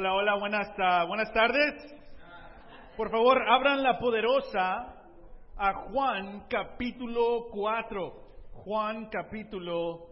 Hola, 0.00 0.14
hola, 0.14 0.34
buenas, 0.36 0.68
uh, 0.78 1.06
buenas 1.08 1.30
tardes. 1.34 1.74
Por 2.96 3.10
favor, 3.10 3.46
abran 3.46 3.82
la 3.82 3.98
poderosa 3.98 4.94
a 5.58 5.74
Juan 5.74 6.46
capítulo 6.48 7.50
4. 7.50 8.10
Juan 8.64 9.10
capítulo 9.10 10.06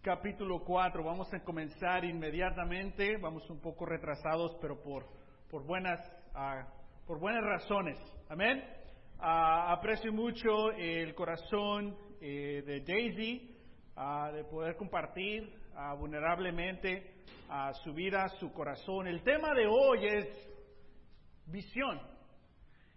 capítulo 0.00 0.64
4. 0.64 1.04
Vamos 1.04 1.28
a 1.34 1.44
comenzar 1.44 2.06
inmediatamente. 2.06 3.18
Vamos 3.18 3.50
un 3.50 3.60
poco 3.60 3.84
retrasados, 3.84 4.56
pero 4.62 4.80
por, 4.80 5.04
por, 5.50 5.62
buenas, 5.66 6.00
uh, 6.34 6.64
por 7.06 7.20
buenas 7.20 7.44
razones. 7.44 7.98
Amén. 8.30 8.64
Uh, 9.18 9.72
aprecio 9.72 10.10
mucho 10.10 10.70
el 10.70 11.14
corazón 11.14 11.94
eh, 12.18 12.62
de 12.64 12.80
Daisy 12.80 13.58
de 14.32 14.44
poder 14.44 14.74
compartir 14.76 15.52
vulnerablemente 15.98 17.11
a 17.48 17.72
su 17.74 17.92
vida, 17.92 18.28
su 18.40 18.52
corazón. 18.52 19.06
El 19.06 19.22
tema 19.22 19.54
de 19.54 19.66
hoy 19.66 20.06
es 20.06 20.26
visión. 21.46 22.00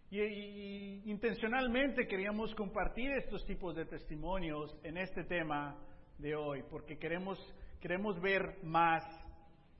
Y, 0.09 1.09
intencionalmente 1.09 2.08
queríamos 2.08 2.53
compartir 2.55 3.11
estos 3.11 3.45
tipos 3.45 3.75
de 3.75 3.85
testimonios 3.85 4.77
en 4.84 4.98
este 4.98 5.23
tema 5.23 5.75
de 6.17 6.35
hoy, 6.35 6.63
porque 6.70 6.98
queremos, 6.98 7.38
queremos 7.81 8.20
ver 8.21 8.59
más 8.63 9.03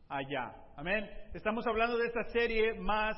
allá. 0.10 0.54
Amén. 0.76 1.10
Estamos 1.34 1.66
hablando 1.68 1.98
de 1.98 2.08
esta 2.08 2.24
serie 2.26 2.74
más, 2.74 3.16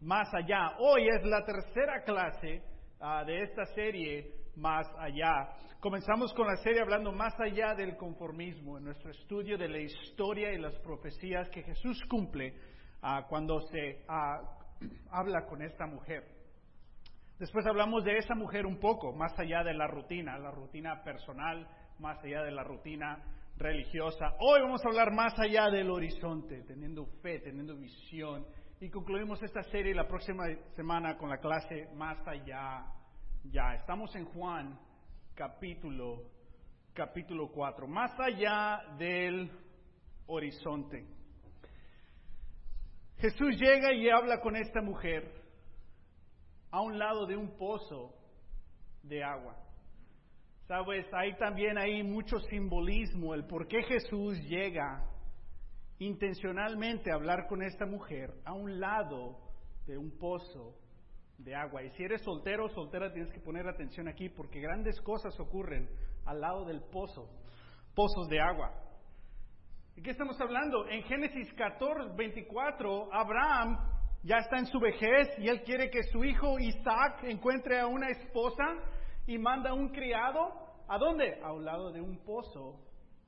más 0.00 0.32
allá. 0.34 0.76
Hoy 0.78 1.08
es 1.08 1.24
la 1.24 1.44
tercera 1.44 2.02
clase 2.04 2.62
uh, 3.00 3.26
de 3.26 3.42
esta 3.42 3.64
serie 3.74 4.43
más 4.56 4.86
allá. 4.98 5.48
Comenzamos 5.80 6.32
con 6.34 6.46
la 6.46 6.56
serie 6.56 6.80
hablando 6.80 7.12
más 7.12 7.34
allá 7.40 7.74
del 7.74 7.96
conformismo, 7.96 8.78
en 8.78 8.84
nuestro 8.84 9.10
estudio 9.10 9.58
de 9.58 9.68
la 9.68 9.78
historia 9.78 10.52
y 10.52 10.58
las 10.58 10.74
profecías 10.78 11.48
que 11.50 11.62
Jesús 11.62 12.02
cumple 12.08 12.54
uh, 13.02 13.26
cuando 13.28 13.60
se 13.60 14.04
uh, 14.08 14.86
habla 15.10 15.46
con 15.46 15.62
esta 15.62 15.86
mujer. 15.86 16.24
Después 17.38 17.66
hablamos 17.66 18.04
de 18.04 18.16
esa 18.16 18.34
mujer 18.34 18.64
un 18.64 18.78
poco, 18.78 19.12
más 19.12 19.38
allá 19.38 19.62
de 19.64 19.74
la 19.74 19.86
rutina, 19.86 20.38
la 20.38 20.52
rutina 20.52 21.02
personal, 21.02 21.68
más 21.98 22.22
allá 22.24 22.42
de 22.42 22.52
la 22.52 22.62
rutina 22.62 23.22
religiosa. 23.56 24.34
Hoy 24.40 24.60
vamos 24.62 24.84
a 24.84 24.88
hablar 24.88 25.12
más 25.12 25.38
allá 25.38 25.68
del 25.68 25.90
horizonte, 25.90 26.62
teniendo 26.62 27.06
fe, 27.22 27.40
teniendo 27.40 27.76
visión. 27.76 28.46
Y 28.80 28.88
concluimos 28.88 29.42
esta 29.42 29.62
serie 29.64 29.94
la 29.94 30.06
próxima 30.06 30.44
semana 30.74 31.16
con 31.16 31.30
la 31.30 31.38
clase 31.38 31.88
Más 31.94 32.18
allá 32.26 32.84
ya. 33.50 33.74
Estamos 33.74 34.14
en 34.16 34.24
Juan 34.26 34.78
capítulo, 35.34 36.22
capítulo 36.92 37.50
4, 37.50 37.86
más 37.86 38.12
allá 38.18 38.80
del 38.98 39.50
horizonte. 40.26 41.06
Jesús 43.18 43.58
llega 43.58 43.92
y 43.92 44.08
habla 44.08 44.40
con 44.40 44.56
esta 44.56 44.80
mujer 44.80 45.30
a 46.70 46.80
un 46.80 46.98
lado 46.98 47.26
de 47.26 47.36
un 47.36 47.56
pozo 47.56 48.14
de 49.02 49.22
agua. 49.22 49.56
Sabes, 50.66 51.06
hay 51.12 51.36
también 51.36 51.76
ahí 51.78 52.02
mucho 52.02 52.38
simbolismo, 52.50 53.34
el 53.34 53.46
por 53.46 53.68
qué 53.68 53.82
Jesús 53.82 54.38
llega 54.48 55.04
intencionalmente 55.98 57.10
a 57.10 57.14
hablar 57.14 57.46
con 57.48 57.62
esta 57.62 57.86
mujer 57.86 58.32
a 58.44 58.54
un 58.54 58.80
lado 58.80 59.38
de 59.86 59.98
un 59.98 60.10
pozo 60.18 60.83
de 61.38 61.54
agua. 61.54 61.82
Y 61.82 61.90
si 61.90 62.04
eres 62.04 62.22
soltero 62.22 62.66
o 62.66 62.68
soltera, 62.68 63.12
tienes 63.12 63.32
que 63.32 63.40
poner 63.40 63.66
atención 63.68 64.08
aquí 64.08 64.28
porque 64.28 64.60
grandes 64.60 65.00
cosas 65.00 65.38
ocurren 65.40 65.88
al 66.24 66.40
lado 66.40 66.64
del 66.64 66.80
pozo, 66.82 67.28
pozos 67.94 68.28
de 68.28 68.40
agua. 68.40 68.72
¿De 69.94 70.02
qué 70.02 70.10
estamos 70.10 70.40
hablando? 70.40 70.88
En 70.88 71.02
Génesis 71.04 71.52
14, 71.54 72.16
24, 72.16 73.12
Abraham 73.12 73.78
ya 74.24 74.38
está 74.38 74.58
en 74.58 74.66
su 74.66 74.80
vejez 74.80 75.28
y 75.38 75.48
él 75.48 75.62
quiere 75.62 75.90
que 75.90 76.02
su 76.04 76.24
hijo 76.24 76.58
Isaac 76.58 77.22
encuentre 77.24 77.78
a 77.78 77.86
una 77.86 78.08
esposa 78.08 78.64
y 79.26 79.38
manda 79.38 79.72
un 79.72 79.90
criado. 79.90 80.64
¿A 80.88 80.98
dónde? 80.98 81.40
A 81.42 81.52
un 81.52 81.64
lado 81.64 81.92
de 81.92 82.00
un 82.00 82.18
pozo 82.24 82.80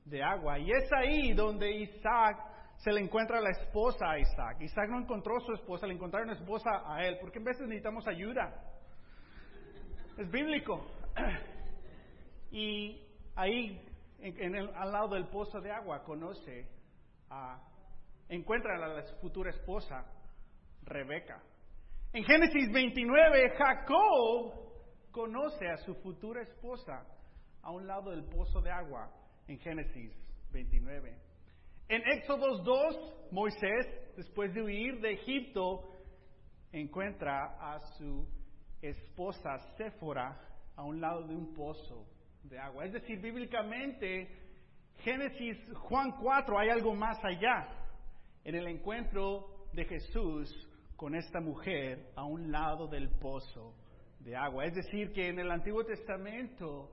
de 0.05 0.23
agua. 0.23 0.59
Y 0.59 0.71
es 0.71 0.91
ahí 0.93 1.33
donde 1.33 1.71
Isaac 1.71 2.37
se 2.77 2.91
le 2.91 3.01
encuentra 3.01 3.41
la 3.41 3.49
esposa 3.49 4.11
a 4.11 4.19
Isaac. 4.19 4.61
Isaac 4.61 4.89
no 4.89 4.99
encontró 4.99 5.39
su 5.39 5.53
esposa, 5.53 5.87
le 5.87 5.93
encontraron 5.93 6.29
esposa 6.29 6.69
a 6.85 7.05
él, 7.05 7.17
porque 7.19 7.39
en 7.39 7.45
veces 7.45 7.67
necesitamos 7.67 8.07
ayuda. 8.07 8.53
Es 10.17 10.29
bíblico. 10.29 10.85
Y 12.49 13.05
ahí, 13.35 13.85
en, 14.19 14.55
el, 14.55 14.69
al 14.73 14.89
lado 14.93 15.09
del 15.09 15.27
pozo 15.27 15.59
de 15.59 15.69
agua, 15.69 16.01
conoce 16.05 16.65
a, 17.29 17.61
encuentra 18.29 18.75
a 18.75 18.87
la 18.87 19.03
futura 19.19 19.49
esposa, 19.49 20.05
Rebeca. 20.83 21.43
En 22.13 22.23
Génesis 22.23 22.71
29, 22.71 23.49
Jacob 23.57 24.53
conoce 25.11 25.67
a 25.67 25.75
su 25.77 25.93
futura 25.95 26.41
esposa 26.41 27.05
a 27.61 27.71
un 27.71 27.85
lado 27.85 28.11
del 28.11 28.23
pozo 28.23 28.61
de 28.61 28.71
agua, 28.71 29.11
en 29.47 29.59
Génesis 29.59 30.13
29. 30.51 31.26
En 31.89 32.01
Éxodo 32.05 32.57
2, 32.63 33.31
Moisés, 33.31 33.87
después 34.17 34.53
de 34.53 34.61
huir 34.61 34.99
de 34.99 35.13
Egipto, 35.13 35.89
encuentra 36.73 37.57
a 37.61 37.79
su 37.97 38.27
esposa 38.81 39.57
Séfora 39.77 40.37
a 40.75 40.83
un 40.83 40.99
lado 40.99 41.25
de 41.25 41.33
un 41.33 41.53
pozo 41.53 42.05
de 42.43 42.59
agua. 42.59 42.85
Es 42.85 42.91
decir, 42.91 43.21
bíblicamente, 43.21 44.27
Génesis, 44.97 45.57
Juan 45.75 46.11
4, 46.21 46.59
hay 46.59 46.69
algo 46.69 46.93
más 46.93 47.23
allá 47.23 47.69
en 48.43 48.55
el 48.55 48.67
encuentro 48.67 49.67
de 49.71 49.85
Jesús 49.85 50.67
con 50.97 51.15
esta 51.15 51.39
mujer 51.39 52.11
a 52.15 52.25
un 52.25 52.51
lado 52.51 52.87
del 52.87 53.09
pozo 53.11 53.73
de 54.19 54.35
agua. 54.35 54.65
Es 54.65 54.75
decir, 54.75 55.13
que 55.13 55.29
en 55.29 55.39
el 55.39 55.49
Antiguo 55.51 55.85
Testamento 55.85 56.91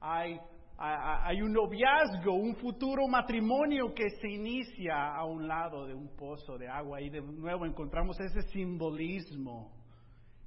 hay 0.00 0.38
hay 0.78 1.42
un 1.42 1.52
noviazgo, 1.52 2.34
un 2.34 2.54
futuro 2.56 3.08
matrimonio 3.08 3.92
que 3.92 4.08
se 4.20 4.28
inicia 4.28 5.14
a 5.14 5.24
un 5.24 5.48
lado 5.48 5.86
de 5.86 5.94
un 5.94 6.14
pozo 6.16 6.56
de 6.56 6.68
agua. 6.68 7.00
Y 7.00 7.10
de 7.10 7.20
nuevo 7.20 7.66
encontramos 7.66 8.18
ese 8.20 8.42
simbolismo 8.52 9.72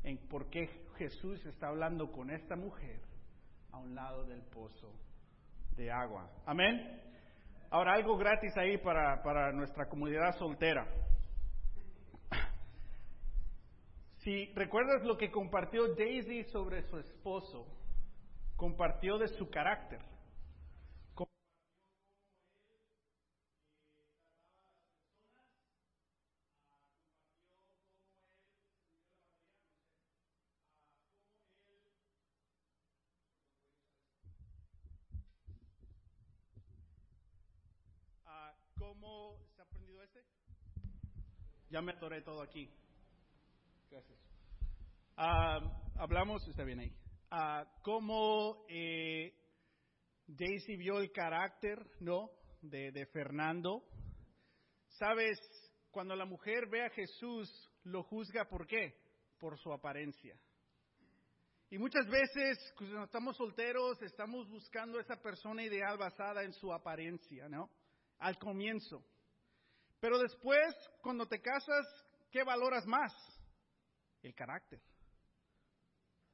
en 0.04 0.18
por 0.30 0.50
qué 0.50 0.70
Jesús 0.98 1.46
está 1.46 1.68
hablando 1.68 2.12
con 2.12 2.30
esta 2.30 2.56
mujer 2.56 3.02
a 3.72 3.80
un 3.80 3.94
lado 3.94 4.26
del 4.26 4.42
pozo 4.44 4.94
de 5.76 5.92
agua. 5.92 6.30
Amén. 6.46 7.02
Ahora 7.70 7.94
algo 7.94 8.18
gratis 8.18 8.56
ahí 8.58 8.78
para, 8.78 9.22
para 9.24 9.52
nuestra 9.52 9.88
comunidad 9.88 10.38
soltera. 10.38 10.88
Si 14.20 14.46
recuerdas 14.54 15.04
lo 15.04 15.18
que 15.18 15.32
compartió 15.32 15.96
Daisy 15.96 16.44
sobre 16.46 16.84
su 16.84 17.00
esposo, 17.00 17.66
compartió 18.56 19.18
de 19.18 19.28
su 19.28 19.50
carácter. 19.50 20.00
¿Cómo 38.92 39.38
aprendido 39.92 40.04
este? 40.04 40.24
Ya 41.70 41.82
me 41.82 41.94
atoré 41.94 42.22
todo 42.22 42.42
aquí. 42.42 42.70
Gracias. 43.90 44.20
Ah, 45.18 45.60
hablamos, 45.98 46.48
está 46.48 46.64
bien 46.64 46.80
ahí. 46.80 46.94
Uh, 47.32 47.66
cómo 47.82 48.66
eh, 48.70 49.34
Daisy 50.28 50.76
vio 50.78 51.00
el 51.00 51.12
carácter, 51.12 51.78
¿no? 52.00 52.30
De, 52.62 52.92
de 52.92 53.06
Fernando. 53.08 53.84
Sabes, 55.00 55.40
cuando 55.92 56.16
la 56.16 56.26
mujer 56.26 56.68
ve 56.70 56.86
a 56.86 56.90
Jesús, 56.90 57.50
lo 57.84 58.04
juzga 58.04 58.46
por 58.46 58.68
qué? 58.68 58.96
Por 59.40 59.58
su 59.60 59.72
apariencia. 59.72 60.38
Y 61.70 61.78
muchas 61.78 62.06
veces, 62.08 62.74
cuando 62.78 63.06
estamos 63.06 63.38
solteros, 63.38 64.02
estamos 64.02 64.50
buscando 64.50 65.00
esa 65.00 65.16
persona 65.22 65.64
ideal 65.64 65.98
basada 65.98 66.44
en 66.44 66.52
su 66.52 66.74
apariencia, 66.74 67.48
¿no? 67.48 67.70
al 68.22 68.38
comienzo. 68.38 69.04
Pero 70.02 70.18
después, 70.18 70.76
cuando 71.04 71.28
te 71.28 71.40
casas, 71.40 71.86
¿qué 72.32 72.44
valoras 72.44 72.88
más? 72.88 73.14
El 74.24 74.34
carácter. 74.34 74.82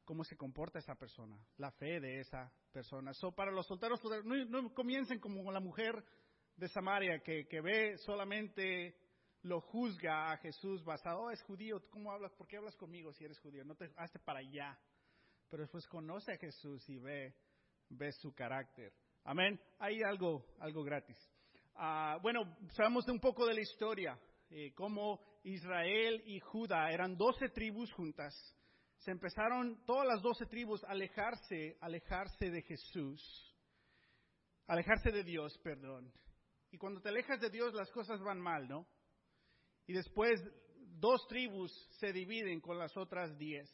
¿Cómo 0.05 0.23
se 0.23 0.37
comporta 0.37 0.79
esa 0.79 0.95
persona? 0.95 1.37
La 1.57 1.69
fe 1.71 1.99
de 1.99 2.21
esa 2.21 2.49
persona. 2.71 3.13
So, 3.13 3.33
para 3.33 3.51
los 3.51 3.67
solteros, 3.67 4.01
no, 4.23 4.73
comiencen 4.73 5.19
como 5.19 5.51
la 5.51 5.59
mujer 5.59 6.01
de 6.55 6.69
Samaria 6.69 7.19
que, 7.19 7.61
ve 7.61 7.97
solamente 7.97 8.95
lo 9.41 9.59
juzga 9.59 10.31
a 10.31 10.37
Jesús 10.37 10.83
basado, 10.85 11.23
oh, 11.23 11.31
es 11.31 11.43
judío, 11.43 11.81
¿cómo 11.89 12.13
hablas? 12.13 12.33
¿Por 12.35 12.47
qué 12.47 12.55
hablas 12.55 12.75
conmigo 12.77 13.11
si 13.11 13.25
eres 13.25 13.37
judío? 13.39 13.65
No 13.65 13.75
te 13.75 13.91
hazte 13.97 14.17
para 14.19 14.39
allá. 14.39 14.79
Pero 15.49 15.63
después 15.63 15.85
conoce 15.87 16.31
a 16.31 16.37
Jesús 16.37 16.87
y 16.87 16.99
ve, 16.99 17.35
ve 17.89 18.13
su 18.13 18.33
carácter. 18.33 18.93
Amén. 19.25 19.59
Hay 19.77 20.01
algo, 20.03 20.45
algo 20.59 20.83
gratis. 20.83 21.17
Ah, 21.79 22.17
bueno, 22.23 22.57
sabemos 22.71 23.07
un 23.07 23.19
poco 23.19 23.45
de 23.45 23.53
la 23.53 23.61
historia. 23.61 24.19
eh, 24.49 24.73
cómo 24.73 25.19
Israel 25.43 26.23
y 26.25 26.39
Judá 26.39 26.91
eran 26.91 27.17
doce 27.17 27.49
tribus 27.49 27.91
juntas. 27.93 28.33
Se 28.97 29.11
empezaron 29.11 29.85
todas 29.85 30.07
las 30.07 30.21
doce 30.21 30.45
tribus 30.45 30.83
a 30.83 30.91
alejarse, 30.91 31.77
alejarse 31.81 32.49
de 32.49 32.61
Jesús, 32.63 33.55
alejarse 34.67 35.11
de 35.11 35.23
Dios, 35.23 35.57
perdón. 35.59 36.11
Y 36.71 36.77
cuando 36.77 37.01
te 37.01 37.09
alejas 37.09 37.39
de 37.39 37.49
Dios 37.49 37.73
las 37.73 37.91
cosas 37.91 38.19
van 38.21 38.39
mal, 38.39 38.67
¿no? 38.67 38.87
Y 39.85 39.93
después 39.93 40.41
dos 40.99 41.27
tribus 41.27 41.71
se 41.99 42.11
dividen 42.11 42.59
con 42.59 42.77
las 42.77 42.95
otras 42.97 43.37
diez. 43.37 43.69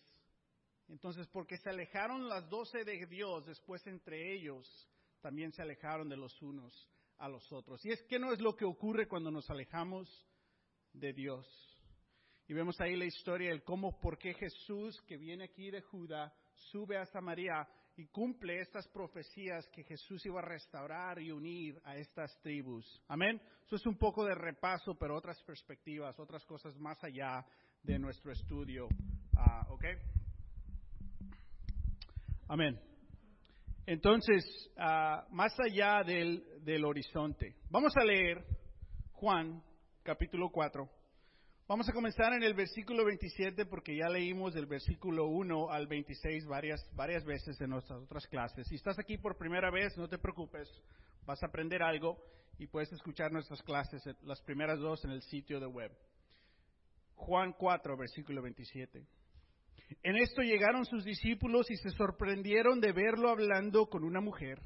Entonces, 0.90 1.28
porque 1.28 1.58
se 1.58 1.70
alejaron 1.70 2.28
las 2.28 2.50
doce 2.50 2.84
de 2.84 3.06
Dios, 3.08 3.46
después 3.46 3.86
entre 3.88 4.34
ellos 4.34 4.90
también 5.22 5.54
se 5.54 5.62
alejaron 5.62 6.10
de 6.10 6.18
los 6.18 6.40
unos 6.42 6.93
a 7.24 7.30
los 7.30 7.50
otros. 7.54 7.84
Y 7.86 7.92
es 7.92 8.04
que 8.04 8.20
no 8.20 8.34
es 8.34 8.42
lo 8.42 8.54
que 8.54 8.66
ocurre 8.66 9.08
cuando 9.08 9.32
nos 9.32 9.50
alejamos 9.50 10.10
de 10.92 11.14
Dios. 11.14 11.48
Y 12.48 12.54
vemos 12.54 12.80
ahí 12.82 12.98
la 12.98 13.06
historia 13.06 13.50
del 13.50 13.64
cómo, 13.64 13.98
por 14.02 14.18
qué 14.18 14.34
Jesús, 14.34 15.02
que 15.08 15.16
viene 15.16 15.46
aquí 15.46 15.72
de 15.72 15.82
Judá, 15.82 16.34
sube 16.54 16.98
a 16.98 17.06
Samaria 17.06 17.66
y 17.96 18.08
cumple 18.08 18.60
estas 18.60 18.90
profecías 18.90 19.66
que 19.70 19.86
Jesús 19.86 20.26
iba 20.26 20.42
a 20.42 20.46
restaurar 20.46 21.18
y 21.22 21.32
unir 21.32 21.80
a 21.86 21.96
estas 21.96 22.38
tribus. 22.42 23.02
Amén. 23.08 23.42
Eso 23.66 23.78
es 23.78 23.86
un 23.86 23.98
poco 23.98 24.26
de 24.26 24.36
repaso, 24.36 24.96
pero 24.96 25.16
otras 25.16 25.42
perspectivas, 25.44 26.20
otras 26.20 26.44
cosas 26.46 26.78
más 26.78 27.02
allá 27.06 27.46
de 27.84 28.00
nuestro 28.00 28.34
estudio. 28.34 28.90
Ah, 29.38 29.66
¿Ok? 29.70 29.86
Amén. 32.50 32.93
Entonces, 33.86 34.46
ah, 34.78 35.28
más 35.32 35.54
allá 35.60 36.04
del, 36.04 36.44
del 36.64 36.86
horizonte, 36.86 37.58
vamos 37.70 37.96
a 37.98 38.04
leer 38.04 38.46
Juan 39.12 39.62
capítulo 40.04 40.50
4. 40.50 40.90
Vamos 41.68 41.90
a 41.90 41.94
comenzar 41.94 42.34
en 42.34 42.44
el 42.44 42.54
versículo 42.54 43.04
27 43.06 43.66
porque 43.66 43.96
ya 43.98 44.08
leímos 44.10 44.54
del 44.54 44.68
versículo 44.68 45.28
1 45.28 45.70
al 45.70 45.88
26 45.88 46.46
varias, 46.46 46.86
varias 46.94 47.26
veces 47.26 47.60
en 47.60 47.72
nuestras 47.72 48.02
otras 48.02 48.26
clases. 48.28 48.68
Si 48.68 48.76
estás 48.76 49.00
aquí 49.00 49.18
por 49.18 49.38
primera 49.38 49.70
vez, 49.70 49.98
no 49.98 50.08
te 50.08 50.18
preocupes, 50.18 50.70
vas 51.26 51.42
a 51.44 51.48
aprender 51.48 51.82
algo 51.84 52.18
y 52.58 52.68
puedes 52.68 52.92
escuchar 52.94 53.32
nuestras 53.32 53.62
clases, 53.64 54.04
las 54.24 54.42
primeras 54.42 54.80
dos 54.80 55.04
en 55.04 55.12
el 55.12 55.22
sitio 55.24 55.60
de 55.60 55.68
web. 55.68 55.92
Juan 57.16 57.54
4, 57.54 57.98
versículo 57.98 58.42
27. 58.42 59.06
En 60.02 60.16
esto 60.18 60.42
llegaron 60.42 60.86
sus 60.86 61.04
discípulos 61.04 61.70
y 61.70 61.78
se 61.78 61.90
sorprendieron 61.92 62.80
de 62.80 62.92
verlo 62.92 63.30
hablando 63.30 63.88
con 63.88 64.04
una 64.04 64.22
mujer. 64.22 64.60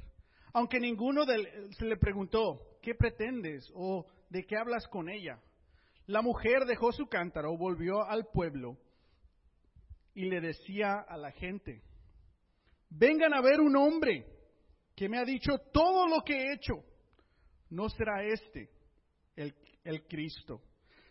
Aunque 0.53 0.79
ninguno 0.79 1.25
se 1.25 1.85
le 1.85 1.97
preguntó, 1.97 2.79
¿qué 2.81 2.95
pretendes? 2.95 3.69
o 3.75 4.05
¿de 4.29 4.45
qué 4.45 4.57
hablas 4.57 4.87
con 4.87 5.09
ella? 5.09 5.39
La 6.05 6.21
mujer 6.21 6.65
dejó 6.65 6.91
su 6.91 7.07
cántaro, 7.07 7.57
volvió 7.57 8.03
al 8.03 8.27
pueblo 8.27 8.77
y 10.13 10.25
le 10.29 10.39
decía 10.41 10.99
a 11.07 11.17
la 11.17 11.31
gente, 11.31 11.83
vengan 12.89 13.33
a 13.33 13.41
ver 13.41 13.59
un 13.59 13.75
hombre 13.75 14.25
que 14.95 15.09
me 15.09 15.19
ha 15.19 15.25
dicho 15.25 15.59
todo 15.71 16.07
lo 16.07 16.23
que 16.23 16.33
he 16.33 16.53
hecho. 16.53 16.83
¿No 17.69 17.89
será 17.89 18.23
este 18.23 18.71
el, 19.35 19.53
el 19.83 20.07
Cristo? 20.07 20.61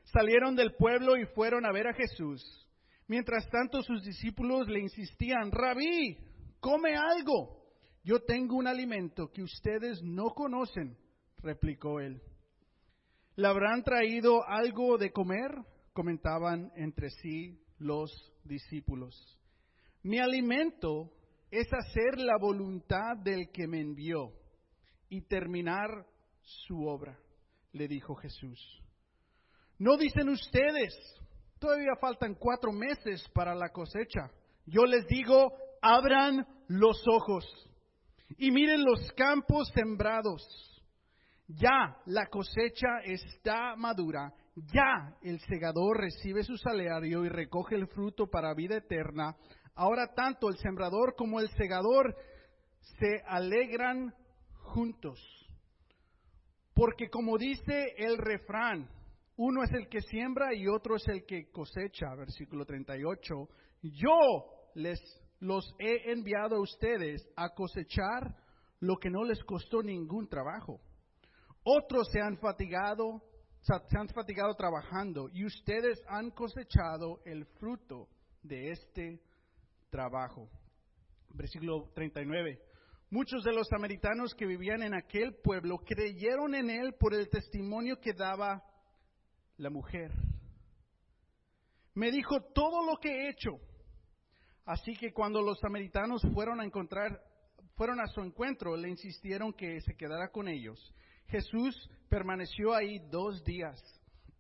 Salieron 0.05 0.57
del 0.57 0.75
pueblo 0.75 1.17
y 1.17 1.27
fueron 1.27 1.67
a 1.67 1.73
ver 1.73 1.89
a 1.89 1.95
Jesús. 1.95 2.66
Mientras 3.09 3.49
tanto 3.51 3.83
sus 3.83 4.05
discípulos 4.05 4.69
le 4.69 4.81
insistían, 4.81 5.51
rabí, 5.53 6.19
come 6.61 6.97
algo. 6.97 7.63
Yo 8.03 8.21
tengo 8.21 8.57
un 8.57 8.67
alimento 8.67 9.31
que 9.33 9.43
ustedes 9.43 10.03
no 10.03 10.31
conocen, 10.31 10.97
replicó 11.39 12.01
él. 12.01 12.21
¿Le 13.37 13.47
habrán 13.47 13.83
traído 13.83 14.47
algo 14.47 14.99
de 14.99 15.13
comer? 15.13 15.51
comentaban 15.97 16.71
entre 16.77 17.09
sí 17.09 17.59
los 17.79 18.13
discípulos. 18.45 19.17
Mi 20.03 20.19
alimento 20.19 21.11
es 21.51 21.67
hacer 21.73 22.19
la 22.19 22.37
voluntad 22.39 23.17
del 23.25 23.51
que 23.51 23.67
me 23.67 23.81
envió 23.81 24.31
y 25.09 25.23
terminar 25.23 26.07
su 26.43 26.87
obra, 26.87 27.19
le 27.73 27.89
dijo 27.89 28.15
Jesús. 28.15 28.61
¿No 29.79 29.97
dicen 29.97 30.29
ustedes, 30.29 30.95
todavía 31.59 31.97
faltan 32.01 32.35
cuatro 32.35 32.73
meses 32.73 33.27
para 33.35 33.55
la 33.55 33.71
cosecha? 33.71 34.31
Yo 34.67 34.85
les 34.85 35.07
digo, 35.07 35.53
abran 35.81 36.47
los 36.69 37.03
ojos 37.09 37.45
y 38.39 38.51
miren 38.51 38.85
los 38.85 39.13
campos 39.13 39.69
sembrados 39.75 40.43
ya 41.49 41.97
la 42.07 42.27
cosecha 42.27 42.99
está 43.05 43.77
madura, 43.77 44.33
ya 44.57 45.17
el 45.23 45.39
segador 45.41 45.99
recibe 45.99 46.43
su 46.43 46.57
salario 46.57 47.25
y 47.25 47.29
recoge 47.29 47.77
el 47.77 47.87
fruto 47.87 48.27
para 48.27 48.55
vida 48.55 48.79
eterna. 48.79 49.37
Ahora 49.75 50.13
tanto 50.15 50.49
el 50.49 50.57
sembrador 50.57 51.15
como 51.15 51.39
el 51.41 51.49
segador 51.51 52.17
se 52.99 53.23
alegran 53.29 54.13
juntos. 54.55 55.21
Porque 56.75 57.09
como 57.11 57.39
dice 57.39 57.95
el 57.97 58.19
refrán, 58.19 58.89
uno 59.37 59.63
es 59.63 59.73
el 59.73 59.89
que 59.89 60.01
siembra 60.01 60.55
y 60.55 60.67
otro 60.67 60.97
es 60.97 61.07
el 61.09 61.25
que 61.27 61.51
cosecha, 61.51 62.15
versículo 62.17 62.65
38. 62.65 63.49
Yo 63.83 64.19
les 64.75 64.99
los 65.41 65.75
he 65.79 66.11
enviado 66.13 66.57
a 66.57 66.61
ustedes 66.61 67.29
a 67.37 67.51
cosechar 67.51 68.35
lo 68.81 68.97
que 68.97 69.11
no 69.11 69.25
les 69.25 69.43
costó 69.45 69.83
ningún 69.83 70.29
trabajo. 70.29 70.81
Otros 71.63 72.09
se 72.11 72.21
han 72.21 72.39
fatigado, 72.39 73.23
se 73.61 73.99
han 73.99 74.09
fatigado 74.09 74.55
trabajando 74.55 75.29
y 75.33 75.45
ustedes 75.45 76.01
han 76.09 76.31
cosechado 76.31 77.21
el 77.25 77.45
fruto 77.59 78.09
de 78.43 78.71
este 78.71 79.21
trabajo. 79.91 80.49
Versículo 81.35 81.91
39. 81.95 82.61
Muchos 83.11 83.45
de 83.45 83.53
los 83.53 83.69
samaritanos 83.69 84.35
que 84.35 84.47
vivían 84.47 84.83
en 84.83 84.95
aquel 84.95 85.35
pueblo 85.43 85.79
creyeron 85.79 86.55
en 86.55 86.71
él 86.71 86.95
por 86.99 87.15
el 87.15 87.29
testimonio 87.29 88.01
que 88.01 88.13
daba 88.15 88.63
la 89.59 89.71
mujer. 89.71 90.13
Me 91.95 92.11
dijo 92.11 92.41
todo 92.55 92.85
lo 92.85 92.99
que 92.99 93.09
he 93.09 93.31
hecho. 93.31 93.59
Así 94.65 94.95
que 94.97 95.13
cuando 95.13 95.41
los 95.41 95.59
samaritanos 95.61 96.23
fueron 96.35 96.61
a 96.61 96.65
encontrar, 96.65 97.23
fueron 97.77 98.01
a 98.01 98.07
su 98.09 98.21
encuentro, 98.21 98.77
le 98.77 98.89
insistieron 98.89 99.53
que 99.53 99.81
se 99.81 99.97
quedara 99.97 100.29
con 100.29 100.49
ellos. 100.49 100.93
Jesús 101.29 101.89
permaneció 102.09 102.75
ahí 102.75 102.99
dos 103.11 103.43
días 103.45 103.81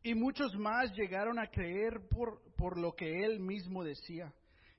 y 0.03 0.15
muchos 0.15 0.55
más 0.57 0.93
llegaron 0.95 1.39
a 1.39 1.49
creer 1.49 2.09
por, 2.09 2.43
por 2.57 2.79
lo 2.79 2.95
que 2.95 3.25
él 3.25 3.41
mismo 3.41 3.85
decía. 3.85 4.33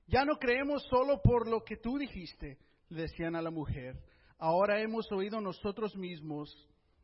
Ya 0.06 0.24
no 0.24 0.38
creemos 0.38 0.82
solo 0.84 1.20
por 1.22 1.48
lo 1.48 1.64
que 1.64 1.76
tú 1.76 1.98
dijiste, 1.98 2.58
decían 2.88 3.36
a 3.36 3.42
la 3.42 3.50
mujer. 3.50 4.02
Ahora 4.38 4.80
hemos 4.80 5.10
oído 5.12 5.40
nosotros 5.40 5.96
mismos 5.96 6.50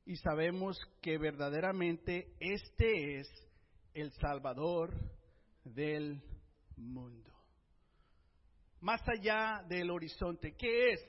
y 0.06 0.16
sabemos 0.16 0.78
que 1.00 1.18
verdaderamente 1.18 2.34
este 2.38 3.20
es 3.20 3.28
el 3.94 4.12
Salvador 4.12 4.92
del 5.64 6.20
mundo. 6.76 7.32
Más 8.80 9.00
allá 9.08 9.64
del 9.68 9.90
horizonte, 9.90 10.54
¿qué 10.56 10.92
es? 10.92 11.00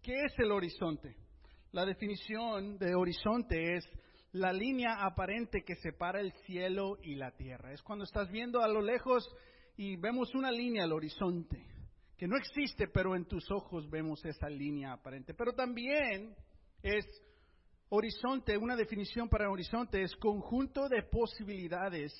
¿Qué 0.00 0.14
es 0.14 0.32
el 0.38 0.50
horizonte? 0.50 1.14
La 1.72 1.84
definición 1.84 2.78
de 2.78 2.94
horizonte 2.94 3.76
es 3.76 3.84
la 4.32 4.52
línea 4.52 5.04
aparente 5.04 5.62
que 5.62 5.74
separa 5.76 6.20
el 6.20 6.32
cielo 6.46 6.98
y 7.02 7.16
la 7.16 7.32
tierra. 7.32 7.72
Es 7.72 7.82
cuando 7.82 8.04
estás 8.04 8.30
viendo 8.30 8.62
a 8.62 8.68
lo 8.68 8.80
lejos 8.80 9.28
y 9.76 9.96
vemos 9.96 10.34
una 10.34 10.50
línea 10.50 10.84
al 10.84 10.92
horizonte, 10.92 11.66
que 12.16 12.26
no 12.26 12.36
existe, 12.36 12.88
pero 12.88 13.14
en 13.14 13.26
tus 13.26 13.50
ojos 13.50 13.90
vemos 13.90 14.24
esa 14.24 14.48
línea 14.48 14.92
aparente. 14.92 15.34
Pero 15.34 15.52
también 15.52 16.34
es 16.82 17.04
horizonte, 17.94 18.56
una 18.56 18.74
definición 18.74 19.28
para 19.28 19.50
horizonte 19.50 20.02
es 20.02 20.16
conjunto 20.16 20.88
de 20.88 21.02
posibilidades 21.02 22.12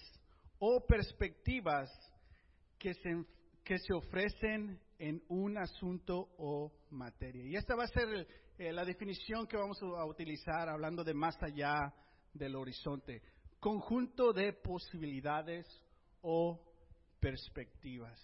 o 0.58 0.84
perspectivas 0.86 1.90
que 2.78 2.92
se, 2.92 3.24
que 3.64 3.78
se 3.78 3.94
ofrecen 3.94 4.78
en 4.98 5.22
un 5.28 5.56
asunto 5.56 6.28
o 6.36 6.70
materia. 6.90 7.46
Y 7.46 7.56
esta 7.56 7.74
va 7.74 7.84
a 7.84 7.88
ser 7.88 8.08
el, 8.08 8.26
eh, 8.58 8.72
la 8.72 8.84
definición 8.84 9.46
que 9.46 9.56
vamos 9.56 9.82
a 9.82 10.04
utilizar 10.04 10.68
hablando 10.68 11.02
de 11.02 11.14
más 11.14 11.42
allá 11.42 11.94
del 12.34 12.54
horizonte. 12.54 13.22
Conjunto 13.58 14.34
de 14.34 14.52
posibilidades 14.52 15.66
o 16.20 16.60
perspectivas. 17.18 18.20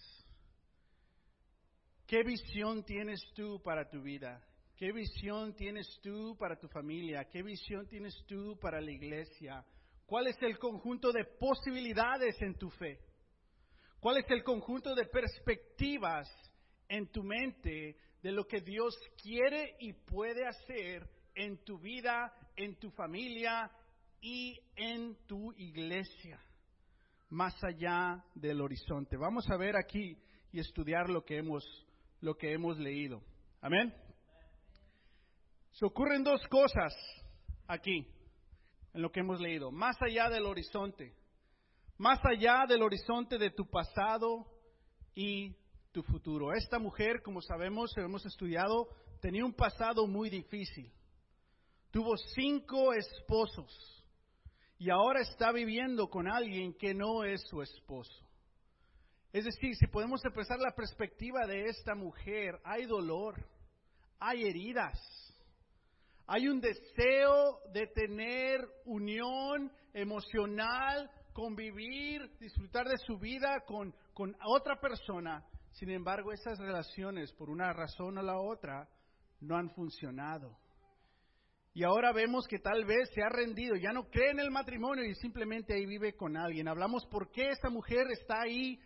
¿Qué 2.05 2.21
visión 2.23 2.83
tienes 2.83 3.19
tú 3.33 3.59
para 3.63 3.89
tu 3.89 4.03
vida? 4.03 4.39
¿Qué 4.79 4.93
visión 4.93 5.53
tienes 5.55 5.99
tú 6.01 6.37
para 6.39 6.57
tu 6.57 6.69
familia? 6.69 7.25
¿Qué 7.25 7.43
visión 7.43 7.85
tienes 7.85 8.15
tú 8.25 8.57
para 8.61 8.79
la 8.79 8.89
iglesia? 8.89 9.65
¿Cuál 10.05 10.27
es 10.27 10.41
el 10.41 10.57
conjunto 10.57 11.11
de 11.11 11.25
posibilidades 11.25 12.41
en 12.41 12.55
tu 12.57 12.69
fe? 12.69 12.97
¿Cuál 13.99 14.19
es 14.19 14.31
el 14.31 14.41
conjunto 14.41 14.95
de 14.95 15.03
perspectivas 15.03 16.29
en 16.87 17.11
tu 17.11 17.23
mente 17.23 17.97
de 18.23 18.31
lo 18.31 18.45
que 18.45 18.61
Dios 18.61 18.95
quiere 19.21 19.75
y 19.81 19.91
puede 19.91 20.47
hacer 20.47 21.09
en 21.35 21.61
tu 21.65 21.77
vida, 21.77 22.33
en 22.55 22.79
tu 22.79 22.89
familia 22.91 23.69
y 24.21 24.57
en 24.77 25.17
tu 25.27 25.51
iglesia. 25.57 26.39
más 27.31 27.53
allá 27.65 28.23
del 28.33 28.61
horizonte. 28.61 29.17
Vamos 29.17 29.47
a 29.51 29.57
ver 29.57 29.75
aquí 29.75 30.17
y 30.53 30.59
estudiar 30.61 31.09
lo 31.09 31.25
que 31.25 31.37
hemos, 31.37 31.63
lo 32.21 32.35
que 32.35 32.53
hemos 32.53 32.79
leído. 32.79 33.21
Amén. 33.61 33.93
Se 35.79 35.85
ocurren 35.85 36.25
dos 36.25 36.45
cosas 36.49 36.93
aquí 37.65 38.05
en 38.93 39.01
lo 39.01 39.13
que 39.13 39.21
hemos 39.21 39.39
leído. 39.39 39.71
Más 39.71 39.95
allá 40.01 40.29
del 40.29 40.45
horizonte. 40.45 41.15
Más 41.97 42.19
allá 42.25 42.65
del 42.67 42.81
horizonte 42.81 43.37
de 43.37 43.51
tu 43.51 43.65
pasado 43.65 44.45
y 45.15 45.55
tu 45.93 46.03
futuro. 46.03 46.51
Esta 46.51 46.79
mujer, 46.79 47.21
como 47.23 47.41
sabemos, 47.41 47.95
hemos 47.95 48.25
estudiado, 48.25 48.89
tenía 49.21 49.45
un 49.45 49.53
pasado 49.53 50.05
muy 50.05 50.29
difícil. 50.29 50.91
Tuvo 51.91 52.17
cinco 52.35 52.91
esposos 52.91 54.05
y 54.77 54.89
ahora 54.89 55.21
está 55.21 55.53
viviendo 55.53 56.09
con 56.09 56.27
alguien 56.29 56.73
que 56.73 56.93
no 56.93 57.23
es 57.23 57.41
su 57.47 57.61
esposo. 57.61 58.27
Es 59.31 59.45
decir, 59.45 59.77
si 59.77 59.87
podemos 59.87 60.25
empezar 60.25 60.59
la 60.59 60.75
perspectiva 60.75 61.47
de 61.47 61.67
esta 61.67 61.95
mujer, 61.95 62.59
hay 62.65 62.85
dolor, 62.85 63.47
hay 64.19 64.43
heridas, 64.43 65.28
hay 66.31 66.47
un 66.47 66.61
deseo 66.61 67.59
de 67.73 67.87
tener 67.87 68.61
unión 68.85 69.71
emocional, 69.93 71.09
convivir, 71.33 72.29
disfrutar 72.39 72.87
de 72.87 72.97
su 72.97 73.17
vida 73.17 73.63
con, 73.65 73.95
otra 74.45 74.79
persona. 74.79 75.43
Sin 75.71 75.89
embargo, 75.89 76.31
esas 76.31 76.59
relaciones, 76.59 77.33
por 77.33 77.49
una 77.49 77.73
razón 77.73 78.19
o 78.19 78.21
la 78.21 78.39
otra, 78.39 78.87
no 79.41 79.57
han 79.57 79.71
funcionado. 79.71 80.55
Y 81.73 81.83
ahora 81.83 82.13
vemos 82.13 82.47
que 82.47 82.59
tal 82.59 82.85
vez 82.85 83.09
se 83.15 83.23
ha 83.23 83.29
rendido, 83.29 83.75
ya 83.75 83.91
no 83.91 84.07
cree 84.11 84.29
en 84.29 84.39
el 84.39 84.51
matrimonio 84.51 85.05
y 85.05 85.15
simplemente 85.15 85.73
ahí 85.73 85.87
vive 85.87 86.15
con 86.15 86.37
alguien. 86.37 86.67
Hablamos 86.67 87.07
por 87.07 87.31
qué 87.31 87.49
esta 87.49 87.71
mujer 87.71 88.05
está 88.11 88.41
ahí 88.41 88.79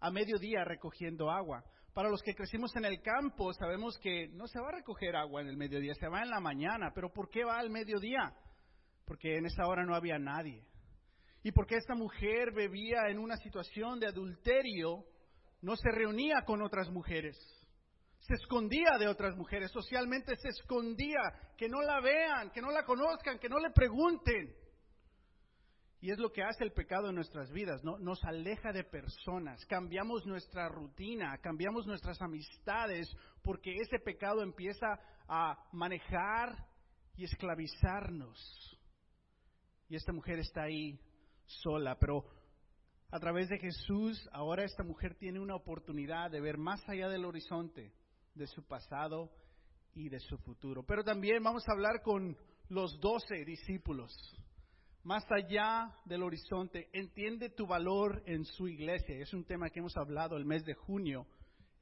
a 0.00 0.10
mediodía 0.10 0.64
recogiendo 0.64 1.30
agua. 1.30 1.64
Para 1.94 2.10
los 2.10 2.22
que 2.22 2.34
crecimos 2.34 2.74
en 2.76 2.84
el 2.84 3.00
campo, 3.00 3.52
sabemos 3.54 3.96
que 3.98 4.28
no 4.28 4.46
se 4.48 4.60
va 4.60 4.68
a 4.68 4.76
recoger 4.76 5.16
agua 5.16 5.40
en 5.40 5.48
el 5.48 5.56
mediodía, 5.56 5.94
se 5.94 6.08
va 6.08 6.22
en 6.22 6.30
la 6.30 6.40
mañana. 6.40 6.90
Pero 6.94 7.12
¿por 7.12 7.30
qué 7.30 7.44
va 7.44 7.58
al 7.58 7.70
mediodía? 7.70 8.34
Porque 9.06 9.36
en 9.36 9.46
esa 9.46 9.66
hora 9.66 9.84
no 9.84 9.94
había 9.94 10.18
nadie. 10.18 10.66
Y 11.42 11.52
porque 11.52 11.76
esta 11.76 11.94
mujer 11.94 12.52
bebía 12.52 13.08
en 13.08 13.18
una 13.18 13.36
situación 13.36 14.00
de 14.00 14.08
adulterio, 14.08 15.04
no 15.62 15.76
se 15.76 15.90
reunía 15.90 16.42
con 16.44 16.62
otras 16.62 16.90
mujeres 16.90 17.38
se 18.26 18.34
escondía 18.34 18.96
de 18.98 19.06
otras 19.06 19.36
mujeres, 19.36 19.70
socialmente 19.70 20.34
se 20.36 20.48
escondía, 20.48 21.20
que 21.58 21.68
no 21.68 21.82
la 21.82 22.00
vean, 22.00 22.50
que 22.52 22.62
no 22.62 22.70
la 22.70 22.82
conozcan, 22.84 23.38
que 23.38 23.50
no 23.50 23.58
le 23.58 23.70
pregunten. 23.70 24.54
Y 26.04 26.10
es 26.10 26.18
lo 26.18 26.30
que 26.30 26.42
hace 26.42 26.62
el 26.62 26.72
pecado 26.72 27.08
en 27.08 27.14
nuestras 27.14 27.50
vidas, 27.50 27.82
¿no? 27.82 27.98
Nos 27.98 28.22
aleja 28.24 28.72
de 28.72 28.84
personas, 28.84 29.64
cambiamos 29.64 30.26
nuestra 30.26 30.68
rutina, 30.68 31.38
cambiamos 31.38 31.86
nuestras 31.86 32.20
amistades, 32.20 33.08
porque 33.42 33.74
ese 33.74 33.98
pecado 34.00 34.42
empieza 34.42 35.00
a 35.26 35.56
manejar 35.72 36.68
y 37.16 37.24
esclavizarnos. 37.24 38.38
Y 39.88 39.96
esta 39.96 40.12
mujer 40.12 40.40
está 40.40 40.64
ahí 40.64 41.00
sola, 41.46 41.98
pero 41.98 42.26
a 43.10 43.18
través 43.18 43.48
de 43.48 43.56
Jesús, 43.56 44.28
ahora 44.30 44.64
esta 44.64 44.82
mujer 44.82 45.14
tiene 45.14 45.40
una 45.40 45.56
oportunidad 45.56 46.30
de 46.30 46.42
ver 46.42 46.58
más 46.58 46.86
allá 46.86 47.08
del 47.08 47.24
horizonte 47.24 47.94
de 48.34 48.46
su 48.46 48.62
pasado 48.66 49.30
y 49.94 50.10
de 50.10 50.20
su 50.20 50.36
futuro. 50.36 50.82
Pero 50.82 51.02
también 51.02 51.42
vamos 51.42 51.66
a 51.66 51.72
hablar 51.72 52.02
con 52.02 52.36
los 52.68 53.00
doce 53.00 53.42
discípulos. 53.46 54.12
Más 55.04 55.22
allá 55.30 55.94
del 56.06 56.22
horizonte, 56.22 56.88
entiende 56.94 57.50
tu 57.50 57.66
valor 57.66 58.22
en 58.24 58.42
su 58.46 58.66
iglesia. 58.66 59.16
Es 59.18 59.34
un 59.34 59.44
tema 59.44 59.68
que 59.68 59.80
hemos 59.80 59.94
hablado 59.98 60.38
el 60.38 60.46
mes 60.46 60.64
de 60.64 60.72
junio 60.72 61.26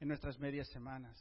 en 0.01 0.09
nuestras 0.09 0.37
medias 0.39 0.67
semanas. 0.71 1.17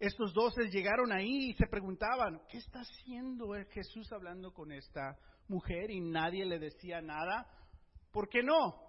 Estos 0.00 0.32
doce 0.32 0.70
llegaron 0.70 1.12
ahí 1.12 1.50
y 1.50 1.52
se 1.52 1.66
preguntaban, 1.66 2.40
¿qué 2.48 2.56
está 2.56 2.80
haciendo 2.80 3.52
Jesús 3.70 4.10
hablando 4.12 4.54
con 4.54 4.72
esta 4.72 5.18
mujer? 5.48 5.90
Y 5.90 6.00
nadie 6.00 6.46
le 6.46 6.58
decía 6.58 7.02
nada. 7.02 7.46
¿Por 8.10 8.30
qué 8.30 8.42
no? 8.42 8.80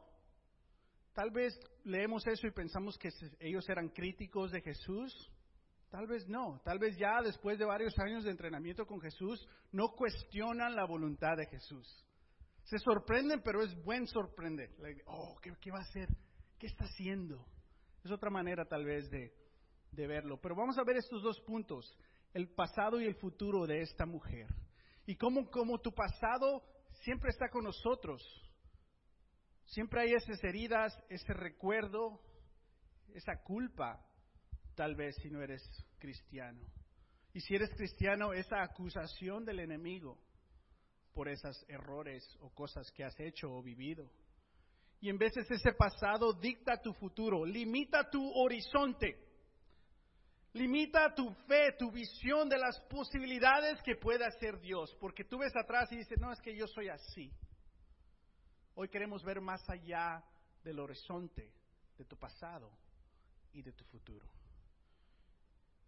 Tal 1.14 1.32
vez 1.32 1.60
leemos 1.84 2.26
eso 2.26 2.48
y 2.48 2.52
pensamos 2.52 2.98
que 2.98 3.10
ellos 3.42 3.68
eran 3.68 3.90
críticos 3.90 4.52
de 4.52 4.62
Jesús. 4.62 5.14
Tal 5.90 6.08
vez 6.08 6.26
no, 6.28 6.62
tal 6.64 6.80
vez 6.80 6.98
ya 6.98 7.22
después 7.22 7.60
de 7.60 7.66
varios 7.66 7.98
años 8.00 8.24
de 8.24 8.32
entrenamiento 8.32 8.86
con 8.86 9.02
Jesús 9.02 9.46
no 9.74 9.90
cuestionan 9.90 10.74
la 10.76 10.86
voluntad 10.86 11.36
de 11.38 11.48
Jesús. 11.48 12.05
Se 12.66 12.80
sorprenden, 12.80 13.42
pero 13.44 13.62
es 13.62 13.76
buen 13.84 14.08
sorprender. 14.08 14.72
Oh, 15.06 15.40
¿qué, 15.42 15.72
va 15.72 15.80
a 15.80 15.84
hacer? 15.84 16.10
¿Qué 16.58 16.68
está 16.68 16.86
haciendo? 16.86 17.46
Es 18.04 18.12
otra 18.12 18.30
manera 18.30 18.66
tal 18.66 18.86
vez 18.86 19.10
de, 19.10 19.34
de 19.92 20.08
verlo. 20.08 20.40
Pero 20.42 20.56
vamos 20.56 20.78
a 20.78 20.84
ver 20.84 20.98
estos 20.98 21.22
dos 21.22 21.40
puntos, 21.42 21.96
el 22.34 22.50
pasado 22.50 23.00
y 23.00 23.06
el 23.06 23.16
futuro 23.16 23.68
de 23.68 23.82
esta 23.82 24.06
mujer. 24.08 24.48
Y 25.06 25.16
cómo, 25.16 25.50
cómo 25.52 25.80
tu 25.80 25.94
pasado 25.94 26.64
siempre 27.04 27.30
está 27.30 27.50
con 27.50 27.66
nosotros. 27.66 28.24
Siempre 29.66 30.02
hay 30.02 30.14
esas 30.14 30.44
heridas, 30.44 30.92
ese 31.10 31.34
recuerdo, 31.34 32.20
esa 33.14 33.42
culpa 33.44 34.04
tal 34.74 34.96
vez 34.96 35.16
si 35.22 35.30
no 35.30 35.42
eres 35.42 35.62
cristiano. 36.00 36.62
Y 37.32 37.42
si 37.42 37.56
eres 37.56 37.70
cristiano, 37.76 38.34
esa 38.34 38.64
acusación 38.64 39.46
del 39.46 39.60
enemigo 39.60 40.25
por 41.16 41.30
esos 41.30 41.66
errores 41.70 42.24
o 42.42 42.50
cosas 42.50 42.92
que 42.92 43.06
has 43.06 43.18
hecho 43.20 43.50
o 43.50 43.64
vivido. 43.64 44.12
Y 45.00 45.10
en 45.10 45.18
veces 45.18 45.50
ese 45.50 45.72
pasado 45.74 46.34
dicta 46.34 46.82
tu 46.82 46.94
futuro, 46.94 47.46
limita 47.46 48.10
tu 48.10 48.22
horizonte, 48.34 49.18
limita 50.54 51.16
tu 51.16 51.30
fe, 51.48 51.72
tu 51.80 51.90
visión 51.90 52.50
de 52.50 52.58
las 52.58 52.80
posibilidades 52.82 53.82
que 53.82 53.96
pueda 53.96 54.28
hacer 54.28 54.60
Dios. 54.60 54.96
Porque 55.00 55.24
tú 55.24 55.40
ves 55.40 55.56
atrás 55.56 55.90
y 55.92 55.98
dices, 55.98 56.20
no, 56.20 56.32
es 56.32 56.42
que 56.42 56.56
yo 56.56 56.68
soy 56.68 56.90
así. 56.90 57.32
Hoy 58.76 58.90
queremos 58.90 59.24
ver 59.24 59.40
más 59.40 59.62
allá 59.70 60.22
del 60.64 60.80
horizonte 60.80 61.50
de 61.98 62.04
tu 62.04 62.18
pasado 62.18 62.70
y 63.54 63.62
de 63.62 63.72
tu 63.72 63.86
futuro. 63.86 64.28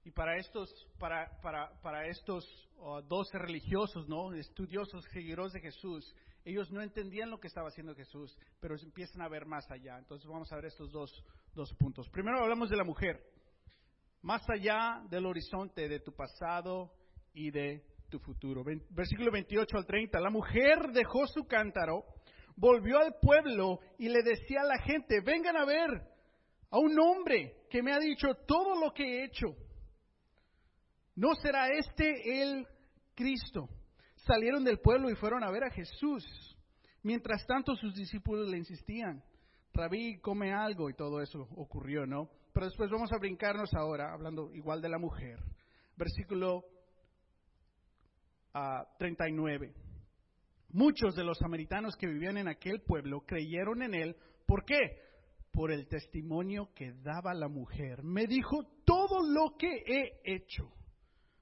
Y 0.08 0.12
para 0.12 0.38
estos, 0.38 0.70
para, 0.98 1.30
para, 1.42 1.70
para 1.82 2.08
estos 2.08 2.46
oh, 2.78 3.02
doce 3.02 3.38
religiosos, 3.38 4.08
¿no? 4.08 4.34
estudiosos, 4.34 5.04
seguidores 5.12 5.52
de 5.52 5.60
Jesús, 5.60 6.16
ellos 6.46 6.72
no 6.72 6.82
entendían 6.82 7.30
lo 7.30 7.42
que 7.42 7.50
estaba 7.50 7.68
haciendo 7.68 7.94
Jesús, 7.94 8.34
pero 8.62 8.78
empiezan 8.82 9.22
a 9.22 9.28
ver 9.28 9.46
más 9.46 9.70
allá. 9.70 9.98
Entonces 9.98 10.26
vamos 10.26 10.50
a 10.50 10.56
ver 10.56 10.68
estos 10.68 10.94
dos, 10.94 11.12
dos 11.54 11.74
puntos. 11.74 12.08
Primero 12.08 12.40
hablamos 12.40 12.70
de 12.70 12.78
la 12.78 12.86
mujer. 12.86 13.22
Más 14.22 14.50
allá 14.50 15.04
del 15.10 15.26
horizonte 15.26 15.90
de 15.90 16.00
tu 16.00 16.14
pasado 16.14 16.94
y 17.34 17.52
de 17.52 17.84
tu 18.08 18.18
futuro. 18.20 18.64
Versículo 18.64 19.30
28 19.30 19.78
al 19.78 19.86
30. 19.86 20.22
La 20.22 20.30
mujer 20.30 20.88
dejó 20.94 21.28
su 21.28 21.46
cántaro, 21.46 22.06
volvió 22.56 23.00
al 23.00 23.16
pueblo 23.22 23.82
y 24.00 24.08
le 24.08 24.24
decía 24.24 24.62
a 24.62 24.68
la 24.68 24.82
gente, 24.84 25.20
vengan 25.20 25.58
a 25.58 25.66
ver 25.66 25.90
a 26.70 26.78
un 26.78 26.98
hombre 26.98 27.66
que 27.70 27.84
me 27.84 27.92
ha 27.92 28.00
dicho 28.00 28.30
todo 28.48 28.80
lo 28.80 28.94
que 28.94 29.04
he 29.04 29.26
hecho. 29.26 29.67
¿No 31.18 31.34
será 31.34 31.72
este 31.72 32.44
el 32.44 32.68
Cristo? 33.16 33.68
Salieron 34.18 34.64
del 34.64 34.78
pueblo 34.78 35.10
y 35.10 35.16
fueron 35.16 35.44
a 35.44 35.50
ver 35.50 35.64
a 35.64 35.72
Jesús. 35.72 36.24
Mientras 37.02 37.44
tanto 37.48 37.76
sus 37.76 37.96
discípulos 37.96 38.48
le 38.48 38.58
insistían, 38.60 39.24
Rabí, 39.74 40.20
come 40.20 40.54
algo 40.54 40.92
y 40.92 40.94
todo 40.94 41.20
eso 41.20 41.48
ocurrió, 41.56 42.06
¿no? 42.06 42.30
Pero 42.54 42.68
después 42.68 42.92
vamos 42.92 43.12
a 43.12 43.18
brincarnos 43.18 43.74
ahora, 43.74 44.14
hablando 44.14 44.54
igual 44.54 44.80
de 44.80 44.90
la 44.90 45.00
mujer. 45.00 45.40
Versículo 45.96 46.64
39. 49.00 49.74
Ah, 49.74 49.82
Muchos 50.70 51.16
de 51.16 51.24
los 51.24 51.40
samaritanos 51.40 51.96
que 51.96 52.06
vivían 52.06 52.38
en 52.38 52.48
aquel 52.48 52.82
pueblo 52.82 53.22
creyeron 53.26 53.82
en 53.82 53.96
él. 53.96 54.16
¿Por 54.46 54.66
qué? 54.66 55.02
Por 55.52 55.72
el 55.72 55.88
testimonio 55.88 56.70
que 56.76 56.94
daba 57.02 57.34
la 57.34 57.48
mujer. 57.48 58.04
Me 58.04 58.28
dijo 58.28 58.64
todo 58.86 59.24
lo 59.24 59.58
que 59.58 59.84
he 59.88 60.22
hecho 60.24 60.77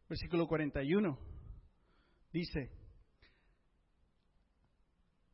versículo 0.08 0.48
41. 0.48 1.18
Dice, 2.32 2.72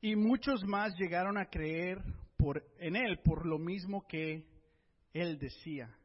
y 0.02 0.16
muchos 0.16 0.64
más 0.66 0.94
llegaron 0.98 1.38
a 1.38 1.46
creer 1.46 2.02
por, 2.38 2.64
en 2.80 2.96
él 2.96 3.20
por 3.24 3.46
lo 3.46 3.60
mismo 3.60 4.06
que 4.08 4.46
él 5.14 5.38
decía. 5.38 5.96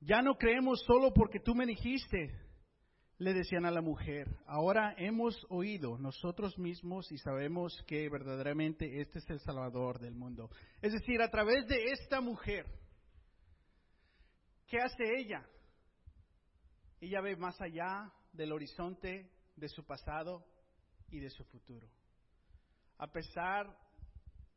Ya 0.00 0.22
no 0.22 0.36
creemos 0.36 0.80
solo 0.84 1.12
porque 1.12 1.40
tú 1.40 1.54
me 1.54 1.66
dijiste, 1.66 2.34
le 3.18 3.34
decían 3.34 3.64
a 3.64 3.70
la 3.70 3.80
mujer, 3.80 4.28
ahora 4.46 4.94
hemos 4.98 5.46
oído 5.48 5.96
nosotros 5.98 6.58
mismos 6.58 7.10
y 7.12 7.18
sabemos 7.18 7.84
que 7.86 8.08
verdaderamente 8.08 9.00
este 9.00 9.18
es 9.18 9.30
el 9.30 9.40
Salvador 9.40 10.00
del 10.00 10.14
mundo. 10.14 10.50
Es 10.80 10.92
decir, 10.92 11.22
a 11.22 11.30
través 11.30 11.66
de 11.68 11.84
esta 11.92 12.20
mujer, 12.20 12.66
¿qué 14.66 14.78
hace 14.78 15.04
ella? 15.18 15.46
Ella 17.02 17.20
ve 17.20 17.34
más 17.34 17.60
allá 17.60 18.12
del 18.32 18.52
horizonte 18.52 19.28
de 19.56 19.68
su 19.68 19.84
pasado 19.84 20.46
y 21.10 21.18
de 21.18 21.30
su 21.30 21.42
futuro. 21.46 21.88
A 22.98 23.10
pesar 23.10 23.76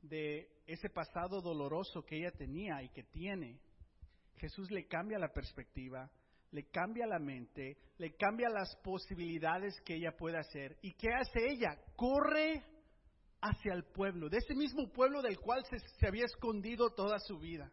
de 0.04 0.62
ese 0.68 0.92
pasado 0.92 1.42
doloroso 1.42 2.06
que 2.06 2.18
ella 2.18 2.32
tenía 2.38 2.84
y 2.84 2.90
que 2.90 3.02
tiene, 3.02 3.60
Jesús 4.36 4.70
le 4.70 4.86
cambia 4.86 5.18
la 5.18 5.34
perspectiva, 5.34 6.08
le 6.52 6.70
cambia 6.70 7.08
la 7.08 7.18
mente, 7.18 7.80
le 7.98 8.16
cambia 8.16 8.48
las 8.50 8.76
posibilidades 8.84 9.82
que 9.82 9.96
ella 9.96 10.16
puede 10.16 10.38
hacer. 10.38 10.78
¿Y 10.84 10.94
qué 10.94 11.10
hace 11.16 11.40
ella? 11.50 11.76
Corre 11.96 12.64
hacia 13.42 13.74
el 13.74 13.86
pueblo, 13.86 14.30
de 14.30 14.38
ese 14.38 14.54
mismo 14.54 14.92
pueblo 14.94 15.24
del 15.24 15.40
cual 15.40 15.66
se, 15.66 15.80
se 15.80 16.08
había 16.08 16.26
escondido 16.26 16.92
toda 16.92 17.18
su 17.18 17.40
vida, 17.40 17.72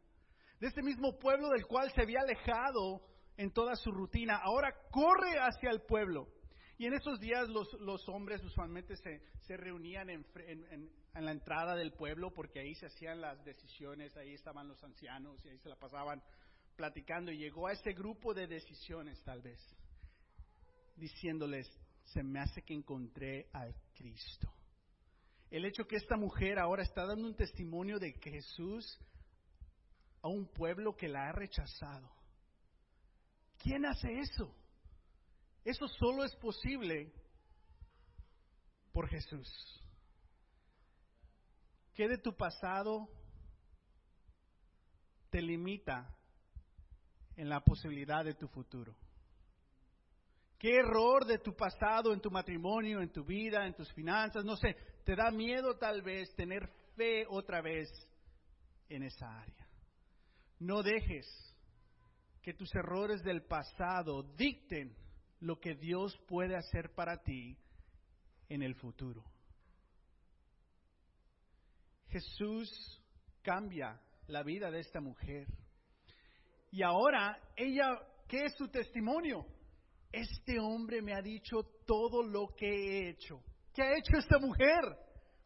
de 0.61 0.69
ese 0.69 0.81
mismo 0.81 1.19
pueblo 1.19 1.51
del 1.51 1.67
cual 1.67 1.93
se 1.93 2.01
había 2.01 2.21
alejado 2.21 3.12
en 3.43 3.51
toda 3.51 3.75
su 3.77 3.91
rutina. 3.91 4.37
Ahora 4.37 4.73
corre 4.91 5.39
hacia 5.39 5.71
el 5.71 5.83
pueblo. 5.83 6.29
Y 6.79 6.87
en 6.87 6.95
esos 6.95 7.21
días 7.21 7.49
los, 7.49 8.09
hombres 8.09 8.43
usualmente 8.43 8.97
se, 8.97 9.57
reunían 9.57 10.11
en, 10.11 10.25
la 11.15 11.31
entrada 11.31 11.77
del 11.77 11.93
pueblo 11.93 12.33
porque 12.33 12.61
ahí 12.61 12.75
se 12.75 12.87
hacían 12.87 13.21
las 13.21 13.45
decisiones, 13.45 14.17
ahí 14.17 14.33
estaban 14.33 14.69
los 14.69 14.83
ancianos 14.83 15.45
y 15.45 15.51
ahí 15.51 15.59
se 15.59 15.69
la 15.69 15.77
pasaban 15.77 16.23
platicando. 16.77 17.31
Y 17.31 17.39
llegó 17.39 17.67
a 17.67 17.73
ese 17.73 17.93
grupo 17.93 18.33
de 18.33 18.47
decisiones 18.47 19.23
tal 19.23 19.43
vez, 19.43 19.61
diciéndoles, 20.97 21.69
se 22.05 22.23
me 22.23 22.41
hace 22.41 22.63
que 22.63 22.75
encontré 22.75 23.49
al 23.53 23.75
Cristo. 23.95 24.53
El 25.51 25.67
hecho 25.67 25.87
que 25.87 25.97
esta 25.97 26.17
mujer 26.17 26.59
ahora 26.59 26.83
está 26.83 27.07
dando 27.07 27.29
un 27.29 27.37
testimonio 27.37 27.99
de 27.99 28.13
Jesús 28.13 28.99
a 30.23 30.29
un 30.29 30.47
pueblo 30.47 30.97
que 30.97 31.09
la 31.09 31.29
ha 31.29 31.33
rechazado. 31.33 32.22
¿Quién 33.63 33.87
hace 33.87 34.19
eso? 34.19 34.53
Eso 35.65 35.87
solo 35.87 36.25
es 36.25 36.35
posible 36.37 37.13
por 38.93 39.09
Jesús. 39.09 39.49
¿Qué 41.95 42.09
de 42.09 42.19
tu 42.19 42.37
pasado 42.37 43.09
te 45.31 45.41
limita 45.41 46.13
en 47.37 47.49
la 47.49 47.61
posibilidad 47.61 48.25
de 48.25 48.35
tu 48.35 48.49
futuro? 48.49 48.97
¿Qué 50.59 50.77
error 50.77 51.25
de 51.25 51.39
tu 51.39 51.55
pasado 51.55 52.13
en 52.13 52.21
tu 52.21 52.31
matrimonio, 52.31 53.01
en 53.01 53.13
tu 53.13 53.25
vida, 53.25 53.67
en 53.67 53.75
tus 53.75 53.93
finanzas, 53.93 54.45
no 54.45 54.57
sé, 54.57 54.77
te 55.05 55.15
da 55.15 55.31
miedo 55.31 55.77
tal 55.77 56.03
vez 56.03 56.35
tener 56.35 56.69
fe 56.97 57.27
otra 57.29 57.61
vez 57.61 57.89
en 58.89 59.05
esa 59.05 59.41
área? 59.41 59.69
No 60.59 60.83
dejes 60.83 61.52
que 62.43 62.55
tus 62.55 62.75
errores 62.75 63.23
del 63.23 63.43
pasado 63.43 64.23
dicten 64.37 64.97
lo 65.41 65.59
que 65.61 65.75
Dios 65.75 66.17
puede 66.27 66.57
hacer 66.57 66.93
para 66.95 67.23
ti 67.23 67.57
en 68.49 68.63
el 68.63 68.75
futuro. 68.75 69.25
Jesús 72.09 72.69
cambia 73.43 74.01
la 74.27 74.43
vida 74.43 74.71
de 74.71 74.81
esta 74.81 75.01
mujer. 75.01 75.47
Y 76.71 76.83
ahora 76.83 77.39
ella, 77.57 77.89
¿qué 78.29 78.45
es 78.45 78.55
su 78.57 78.69
testimonio? 78.69 79.47
Este 80.11 80.59
hombre 80.59 81.01
me 81.01 81.15
ha 81.15 81.23
dicho 81.23 81.63
todo 81.87 82.23
lo 82.23 82.55
que 82.57 82.67
he 82.67 83.09
hecho. 83.11 83.43
¿Qué 83.73 83.83
ha 83.83 83.97
hecho 83.97 84.19
esta 84.19 84.39
mujer? 84.39 84.81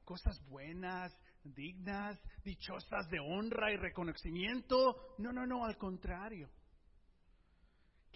Cosas 0.05 0.41
buenas, 0.49 1.17
dignas, 1.45 2.21
dichosas 2.43 3.09
de 3.11 3.21
honra 3.21 3.73
y 3.73 3.77
reconocimiento. 3.77 5.15
No, 5.19 5.33
no, 5.33 5.47
no, 5.47 5.65
al 5.65 5.77
contrario. 5.77 6.51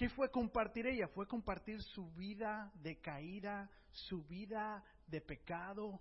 ¿Qué 0.01 0.09
fue 0.09 0.31
compartir 0.31 0.87
ella? 0.87 1.09
Fue 1.09 1.27
compartir 1.27 1.83
su 1.83 2.11
vida 2.13 2.73
de 2.77 3.03
caída, 3.03 3.71
su 3.93 4.25
vida 4.25 4.83
de 5.07 5.21
pecado, 5.21 6.01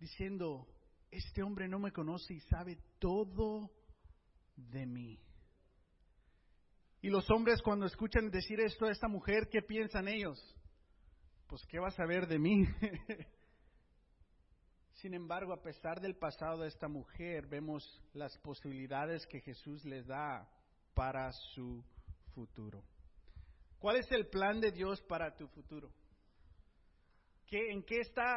diciendo, 0.00 0.66
este 1.12 1.44
hombre 1.44 1.68
no 1.68 1.78
me 1.78 1.92
conoce 1.92 2.34
y 2.34 2.40
sabe 2.40 2.76
todo 2.98 3.70
de 4.56 4.84
mí. 4.84 5.20
Y 7.00 7.08
los 7.10 7.30
hombres 7.30 7.62
cuando 7.62 7.86
escuchan 7.86 8.32
decir 8.32 8.58
esto 8.58 8.86
a 8.86 8.90
esta 8.90 9.06
mujer, 9.06 9.48
¿qué 9.48 9.62
piensan 9.62 10.08
ellos? 10.08 10.36
Pues, 11.46 11.64
¿qué 11.68 11.78
va 11.78 11.86
a 11.86 11.92
saber 11.92 12.26
de 12.26 12.40
mí? 12.40 12.66
Sin 14.94 15.14
embargo, 15.14 15.52
a 15.52 15.62
pesar 15.62 16.00
del 16.00 16.16
pasado 16.16 16.62
de 16.62 16.68
esta 16.68 16.88
mujer, 16.88 17.46
vemos 17.46 18.02
las 18.12 18.36
posibilidades 18.38 19.24
que 19.28 19.40
Jesús 19.40 19.84
les 19.84 20.04
da 20.08 20.50
para 20.94 21.30
su 21.54 21.84
futuro. 22.30 22.82
¿Cuál 23.78 23.96
es 23.96 24.12
el 24.12 24.28
plan 24.28 24.60
de 24.60 24.70
Dios 24.72 25.00
para 25.02 25.34
tu 25.34 25.48
futuro? 25.48 25.90
¿Qué, 27.46 27.72
¿En 27.72 27.82
qué 27.82 28.00
está, 28.00 28.36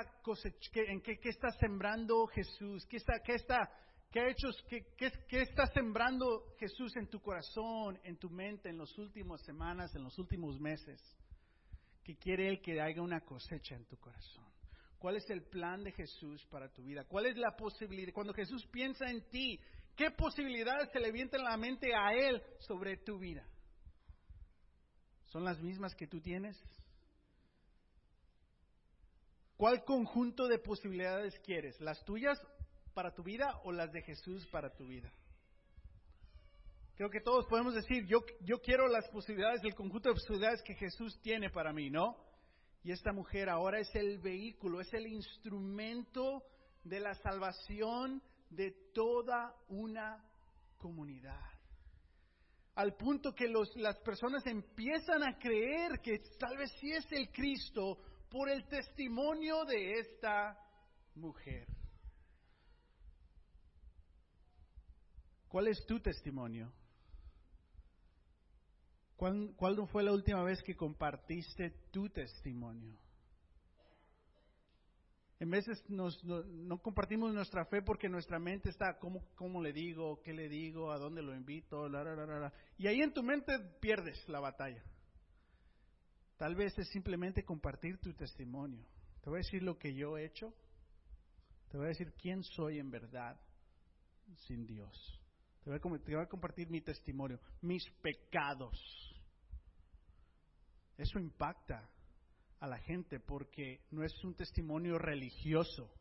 en 0.73 1.01
qué, 1.01 1.19
está 1.23 1.51
sembrando 1.59 2.25
Jesús? 2.27 2.85
¿Qué 2.87 2.97
está, 2.97 3.19
qué 3.23 3.35
está, 3.35 3.69
qué 4.09 4.21
ha 4.21 4.29
hecho, 4.29 4.47
qué, 4.67 4.87
qué, 4.97 5.41
está 5.41 5.67
sembrando 5.67 6.55
Jesús 6.57 6.95
en 6.95 7.07
tu 7.07 7.19
corazón, 7.19 7.99
en 8.03 8.17
tu 8.17 8.29
mente, 8.29 8.69
en 8.69 8.77
las 8.77 8.97
últimas 8.97 9.41
semanas, 9.43 9.93
en 9.95 10.03
los 10.03 10.17
últimos 10.17 10.59
meses? 10.59 10.99
Que 12.03 12.15
quiere 12.15 12.47
Él 12.47 12.61
que 12.61 12.81
haya 12.81 13.01
una 13.01 13.21
cosecha 13.21 13.75
en 13.75 13.85
tu 13.85 13.97
corazón. 13.97 14.47
¿Cuál 14.97 15.17
es 15.17 15.29
el 15.29 15.43
plan 15.43 15.83
de 15.83 15.91
Jesús 15.91 16.45
para 16.45 16.69
tu 16.69 16.83
vida? 16.83 17.03
¿Cuál 17.03 17.25
es 17.25 17.37
la 17.37 17.51
posibilidad? 17.57 18.13
Cuando 18.13 18.33
Jesús 18.33 18.65
piensa 18.71 19.11
en 19.11 19.29
ti, 19.29 19.59
¿qué 19.97 20.09
posibilidades 20.11 20.89
se 20.93 20.99
le 21.01 21.11
vienen 21.11 21.35
en 21.35 21.43
la 21.43 21.57
mente 21.57 21.93
a 21.93 22.13
Él 22.13 22.41
sobre 22.59 22.97
tu 22.97 23.19
vida? 23.19 23.45
¿Son 25.33 25.43
las 25.43 25.59
mismas 25.63 25.95
que 25.95 26.05
tú 26.05 26.21
tienes? 26.21 26.55
¿Cuál 29.57 29.83
conjunto 29.83 30.47
de 30.47 30.59
posibilidades 30.59 31.33
quieres? 31.39 31.81
¿Las 31.81 32.05
tuyas 32.05 32.39
para 32.93 33.15
tu 33.15 33.23
vida 33.23 33.59
o 33.63 33.71
las 33.71 33.91
de 33.91 34.03
Jesús 34.03 34.45
para 34.51 34.75
tu 34.75 34.85
vida? 34.85 35.11
Creo 36.95 37.09
que 37.09 37.19
todos 37.19 37.47
podemos 37.47 37.73
decir, 37.73 38.05
yo, 38.05 38.19
yo 38.41 38.59
quiero 38.61 38.87
las 38.87 39.09
posibilidades, 39.09 39.63
el 39.63 39.73
conjunto 39.73 40.09
de 40.09 40.15
posibilidades 40.15 40.61
que 40.61 40.75
Jesús 40.75 41.19
tiene 41.23 41.49
para 41.49 41.73
mí, 41.73 41.89
¿no? 41.89 42.15
Y 42.83 42.91
esta 42.91 43.11
mujer 43.11 43.49
ahora 43.49 43.79
es 43.79 43.89
el 43.95 44.19
vehículo, 44.19 44.81
es 44.81 44.93
el 44.93 45.07
instrumento 45.07 46.43
de 46.83 46.99
la 46.99 47.15
salvación 47.15 48.21
de 48.51 48.69
toda 48.93 49.55
una 49.67 50.23
comunidad 50.77 51.52
al 52.75 52.95
punto 52.95 53.33
que 53.33 53.47
los, 53.47 53.75
las 53.75 53.97
personas 53.99 54.45
empiezan 54.47 55.23
a 55.23 55.37
creer 55.37 55.99
que 56.01 56.19
tal 56.39 56.57
vez 56.57 56.71
sí 56.79 56.91
es 56.91 57.11
el 57.11 57.31
Cristo 57.31 57.99
por 58.29 58.49
el 58.49 58.67
testimonio 58.67 59.63
de 59.65 59.99
esta 59.99 60.57
mujer. 61.15 61.67
¿Cuál 65.47 65.67
es 65.67 65.85
tu 65.85 65.99
testimonio? 65.99 66.73
¿Cuándo 69.15 69.85
fue 69.85 70.03
la 70.03 70.11
última 70.11 70.43
vez 70.43 70.61
que 70.63 70.75
compartiste 70.75 71.69
tu 71.91 72.09
testimonio? 72.09 73.02
En 75.43 75.49
veces 75.49 75.83
nos, 75.89 76.23
no, 76.23 76.81
compartimos 76.81 77.33
nuestra 77.33 77.65
fe 77.65 77.81
porque 77.81 78.07
nuestra 78.07 78.39
mente 78.39 78.69
está, 78.69 78.97
¿cómo, 78.97 79.27
¿cómo, 79.35 79.61
le 79.61 79.73
digo? 79.73 80.21
¿Qué 80.21 80.31
le 80.31 80.47
digo? 80.47 80.89
¿A 80.89 80.97
dónde 80.97 81.21
lo 81.21 81.35
invito? 81.35 81.85
y 82.77 82.87
ahí 82.87 83.01
en 83.01 83.11
tu 83.11 83.21
mente 83.23 83.59
pierdes 83.81 84.25
la 84.29 84.39
batalla. 84.39 84.81
Tal 86.37 86.55
vez 86.55 86.79
es 86.79 86.87
simplemente 86.91 87.43
compartir 87.43 87.99
tu 87.99 88.13
testimonio. 88.13 88.85
Te 89.19 89.29
voy 89.29 89.39
a 89.39 89.43
decir 89.43 89.63
lo 89.63 89.77
que 89.77 89.93
yo 89.93 90.17
he 90.17 90.23
hecho. 90.23 90.53
Te 91.67 91.75
voy 91.75 91.87
a 91.87 91.89
decir 91.89 92.13
quién 92.13 92.41
soy 92.45 92.79
en 92.79 92.89
verdad 92.89 93.37
sin 94.47 94.65
Dios. 94.65 95.19
Te 95.65 95.71
voy 95.71 95.77
a, 95.77 95.99
te 96.05 96.15
voy 96.15 96.23
a 96.23 96.29
compartir 96.29 96.69
mi 96.69 96.79
testimonio, 96.79 97.37
mis 97.59 97.83
pecados. 98.01 98.79
Eso 100.95 101.19
impacta 101.19 101.89
a 102.63 102.67
la 102.67 102.77
gente 102.77 103.19
porque 103.19 103.81
no 103.91 104.05
es 104.05 104.23
un 104.23 104.35
testimonio 104.35 104.97
religioso, 104.97 105.93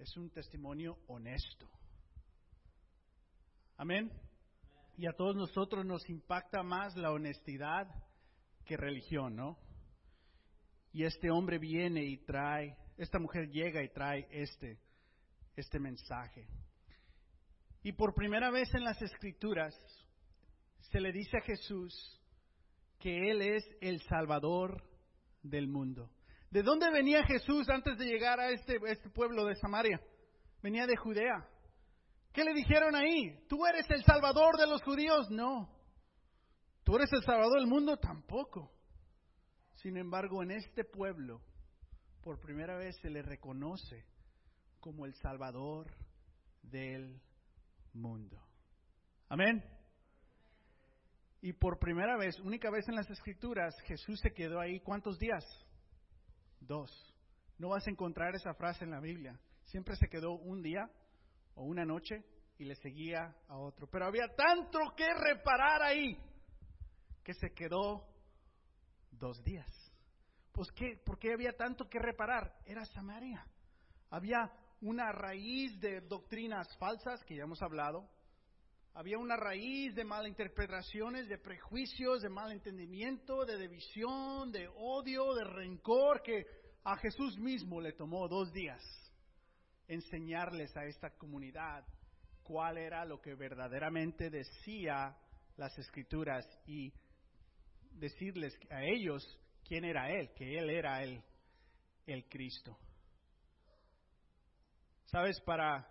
es 0.00 0.16
un 0.16 0.28
testimonio 0.30 0.98
honesto. 1.06 1.70
Amén. 3.76 4.10
Y 4.96 5.06
a 5.06 5.12
todos 5.12 5.36
nosotros 5.36 5.86
nos 5.86 6.10
impacta 6.10 6.64
más 6.64 6.96
la 6.96 7.12
honestidad 7.12 7.86
que 8.64 8.76
religión, 8.76 9.36
¿no? 9.36 9.56
Y 10.92 11.04
este 11.04 11.30
hombre 11.30 11.60
viene 11.60 12.02
y 12.02 12.16
trae, 12.24 12.76
esta 12.96 13.20
mujer 13.20 13.48
llega 13.48 13.80
y 13.80 13.90
trae 13.90 14.26
este, 14.32 14.80
este 15.54 15.78
mensaje. 15.78 16.48
Y 17.84 17.92
por 17.92 18.12
primera 18.12 18.50
vez 18.50 18.74
en 18.74 18.82
las 18.82 19.00
escrituras 19.00 19.72
se 20.90 20.98
le 20.98 21.12
dice 21.12 21.36
a 21.36 21.42
Jesús 21.42 21.94
que 22.98 23.30
Él 23.30 23.40
es 23.40 23.64
el 23.80 24.00
Salvador 24.08 24.93
del 25.44 25.68
mundo. 25.68 26.10
¿De 26.50 26.62
dónde 26.62 26.90
venía 26.90 27.24
Jesús 27.24 27.68
antes 27.68 27.96
de 27.98 28.06
llegar 28.06 28.40
a 28.40 28.50
este, 28.50 28.78
este 28.86 29.10
pueblo 29.10 29.44
de 29.44 29.54
Samaria? 29.56 30.00
Venía 30.62 30.86
de 30.86 30.96
Judea. 30.96 31.48
¿Qué 32.32 32.42
le 32.42 32.52
dijeron 32.52 32.96
ahí? 32.96 33.46
¿Tú 33.48 33.64
eres 33.64 33.88
el 33.90 34.02
salvador 34.02 34.56
de 34.58 34.66
los 34.66 34.82
judíos? 34.82 35.30
No. 35.30 35.68
¿Tú 36.82 36.96
eres 36.96 37.12
el 37.12 37.22
salvador 37.22 37.60
del 37.60 37.68
mundo? 37.68 37.96
Tampoco. 37.96 38.72
Sin 39.76 39.96
embargo, 39.96 40.42
en 40.42 40.50
este 40.50 40.84
pueblo, 40.84 41.40
por 42.22 42.40
primera 42.40 42.76
vez 42.76 42.96
se 43.02 43.10
le 43.10 43.22
reconoce 43.22 44.04
como 44.80 45.06
el 45.06 45.14
Salvador 45.14 45.90
del 46.62 47.20
mundo. 47.92 48.42
Amén. 49.28 49.62
Y 51.44 51.52
por 51.52 51.78
primera 51.78 52.16
vez, 52.16 52.40
única 52.40 52.70
vez 52.70 52.88
en 52.88 52.94
las 52.94 53.10
Escrituras, 53.10 53.78
Jesús 53.82 54.18
se 54.20 54.32
quedó 54.32 54.60
ahí 54.60 54.80
cuántos 54.80 55.18
días? 55.18 55.44
Dos. 56.58 56.90
No 57.58 57.68
vas 57.68 57.86
a 57.86 57.90
encontrar 57.90 58.34
esa 58.34 58.54
frase 58.54 58.84
en 58.84 58.92
la 58.92 59.00
Biblia. 59.00 59.38
Siempre 59.64 59.94
se 59.96 60.08
quedó 60.08 60.32
un 60.32 60.62
día 60.62 60.90
o 61.54 61.64
una 61.64 61.84
noche 61.84 62.24
y 62.56 62.64
le 62.64 62.74
seguía 62.76 63.36
a 63.46 63.58
otro. 63.58 63.86
Pero 63.88 64.06
había 64.06 64.26
tanto 64.34 64.78
que 64.96 65.04
reparar 65.12 65.82
ahí 65.82 66.18
que 67.22 67.34
se 67.34 67.52
quedó 67.52 68.08
dos 69.10 69.44
días. 69.44 69.68
Pues 70.50 70.72
¿qué? 70.72 70.96
¿por 71.04 71.18
qué 71.18 71.34
había 71.34 71.52
tanto 71.52 71.90
que 71.90 71.98
reparar? 71.98 72.56
Era 72.64 72.86
Samaria. 72.86 73.46
Había 74.08 74.50
una 74.80 75.12
raíz 75.12 75.78
de 75.78 76.00
doctrinas 76.00 76.74
falsas 76.78 77.22
que 77.24 77.36
ya 77.36 77.42
hemos 77.42 77.60
hablado. 77.60 78.08
Había 78.96 79.18
una 79.18 79.36
raíz 79.36 79.94
de 79.96 80.04
malinterpretaciones, 80.04 81.28
de 81.28 81.38
prejuicios, 81.38 82.22
de 82.22 82.28
malentendimiento, 82.28 83.44
de 83.44 83.58
división, 83.58 84.52
de 84.52 84.68
odio, 84.68 85.34
de 85.34 85.44
rencor 85.44 86.22
que 86.22 86.46
a 86.84 86.96
Jesús 86.98 87.36
mismo 87.38 87.80
le 87.80 87.94
tomó 87.94 88.28
dos 88.28 88.52
días 88.52 88.80
enseñarles 89.88 90.76
a 90.76 90.84
esta 90.84 91.10
comunidad 91.10 91.84
cuál 92.44 92.78
era 92.78 93.04
lo 93.04 93.20
que 93.20 93.34
verdaderamente 93.34 94.30
decía 94.30 95.16
las 95.56 95.76
escrituras 95.78 96.46
y 96.66 96.92
decirles 97.92 98.56
a 98.70 98.82
ellos 98.84 99.26
quién 99.66 99.84
era 99.84 100.08
Él, 100.10 100.30
que 100.34 100.56
Él 100.56 100.70
era 100.70 101.02
el, 101.02 101.20
el 102.06 102.28
Cristo. 102.28 102.78
Sabes, 105.06 105.40
para, 105.40 105.88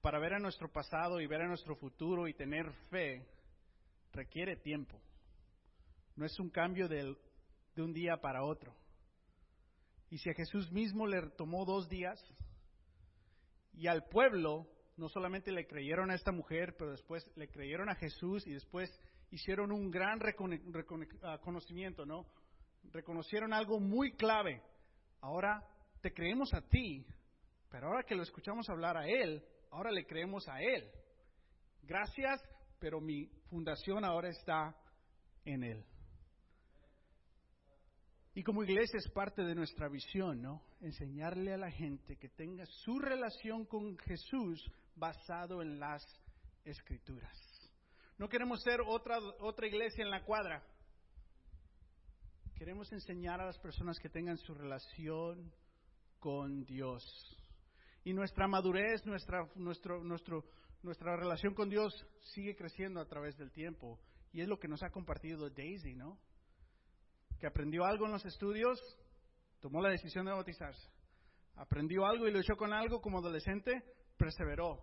para 0.00 0.18
ver 0.18 0.34
a 0.34 0.38
nuestro 0.38 0.70
pasado 0.70 1.20
y 1.20 1.26
ver 1.26 1.42
a 1.42 1.48
nuestro 1.48 1.76
futuro 1.76 2.28
y 2.28 2.34
tener 2.34 2.70
fe, 2.90 3.26
requiere 4.12 4.56
tiempo. 4.56 5.00
No 6.16 6.24
es 6.24 6.38
un 6.38 6.50
cambio 6.50 6.88
de 6.88 7.16
un 7.76 7.92
día 7.92 8.16
para 8.16 8.44
otro. 8.44 8.74
Y 10.10 10.18
si 10.18 10.30
a 10.30 10.34
Jesús 10.34 10.70
mismo 10.72 11.06
le 11.06 11.30
tomó 11.30 11.64
dos 11.64 11.88
días, 11.88 12.18
y 13.74 13.86
al 13.86 14.04
pueblo 14.08 14.66
no 14.96 15.08
solamente 15.08 15.52
le 15.52 15.66
creyeron 15.66 16.10
a 16.10 16.14
esta 16.14 16.32
mujer, 16.32 16.74
pero 16.76 16.90
después 16.90 17.24
le 17.36 17.48
creyeron 17.48 17.88
a 17.88 17.94
Jesús 17.94 18.44
y 18.46 18.52
después 18.52 18.90
hicieron 19.30 19.70
un 19.70 19.90
gran 19.90 20.18
reconocimiento, 20.18 22.04
¿no? 22.04 22.26
Reconocieron 22.92 23.52
algo 23.52 23.78
muy 23.78 24.12
clave. 24.16 24.62
Ahora 25.20 25.62
te 26.00 26.12
creemos 26.12 26.52
a 26.54 26.62
ti, 26.62 27.06
pero 27.70 27.86
ahora 27.86 28.02
que 28.02 28.16
lo 28.16 28.22
escuchamos 28.22 28.68
hablar 28.68 28.96
a 28.96 29.06
Él, 29.06 29.44
ahora 29.70 29.90
le 29.90 30.06
creemos 30.06 30.48
a 30.48 30.60
Él. 30.60 30.90
Gracias, 31.82 32.40
pero 32.78 33.00
mi 33.00 33.26
fundación 33.50 34.04
ahora 34.04 34.28
está 34.28 34.76
en 35.44 35.64
Él. 35.64 35.84
Y 38.34 38.42
como 38.42 38.62
iglesia 38.62 38.98
es 38.98 39.10
parte 39.10 39.42
de 39.42 39.54
nuestra 39.54 39.88
visión, 39.88 40.40
¿no? 40.40 40.62
Enseñarle 40.80 41.54
a 41.54 41.56
la 41.56 41.70
gente 41.72 42.16
que 42.16 42.28
tenga 42.28 42.64
su 42.66 42.98
relación 43.00 43.64
con 43.64 43.98
Jesús 43.98 44.64
basado 44.94 45.60
en 45.60 45.80
las 45.80 46.02
escrituras. 46.64 47.36
No 48.16 48.28
queremos 48.28 48.60
ser 48.62 48.80
otra, 48.86 49.18
otra 49.40 49.66
iglesia 49.66 50.04
en 50.04 50.10
la 50.10 50.24
cuadra. 50.24 50.62
Queremos 52.54 52.92
enseñar 52.92 53.40
a 53.40 53.46
las 53.46 53.58
personas 53.58 53.98
que 53.98 54.08
tengan 54.08 54.36
su 54.38 54.54
relación 54.54 55.52
con 56.18 56.64
Dios. 56.64 57.04
Y 58.04 58.12
nuestra 58.12 58.46
madurez, 58.46 59.04
nuestra, 59.04 59.48
nuestro, 59.56 60.02
nuestro, 60.02 60.44
nuestra 60.82 61.16
relación 61.16 61.54
con 61.54 61.68
Dios 61.68 61.92
sigue 62.34 62.56
creciendo 62.56 63.00
a 63.00 63.06
través 63.06 63.36
del 63.36 63.50
tiempo. 63.50 63.98
Y 64.32 64.40
es 64.40 64.48
lo 64.48 64.58
que 64.58 64.68
nos 64.68 64.82
ha 64.82 64.90
compartido 64.90 65.50
Daisy, 65.50 65.94
¿no? 65.94 66.18
que 67.38 67.46
aprendió 67.46 67.84
algo 67.84 68.06
en 68.06 68.12
los 68.12 68.24
estudios, 68.24 68.80
tomó 69.60 69.80
la 69.80 69.90
decisión 69.90 70.26
de 70.26 70.32
bautizarse. 70.32 70.88
Aprendió 71.56 72.04
algo 72.06 72.26
y 72.26 72.32
luchó 72.32 72.56
con 72.56 72.72
algo 72.72 73.00
como 73.00 73.18
adolescente, 73.18 73.82
perseveró. 74.16 74.80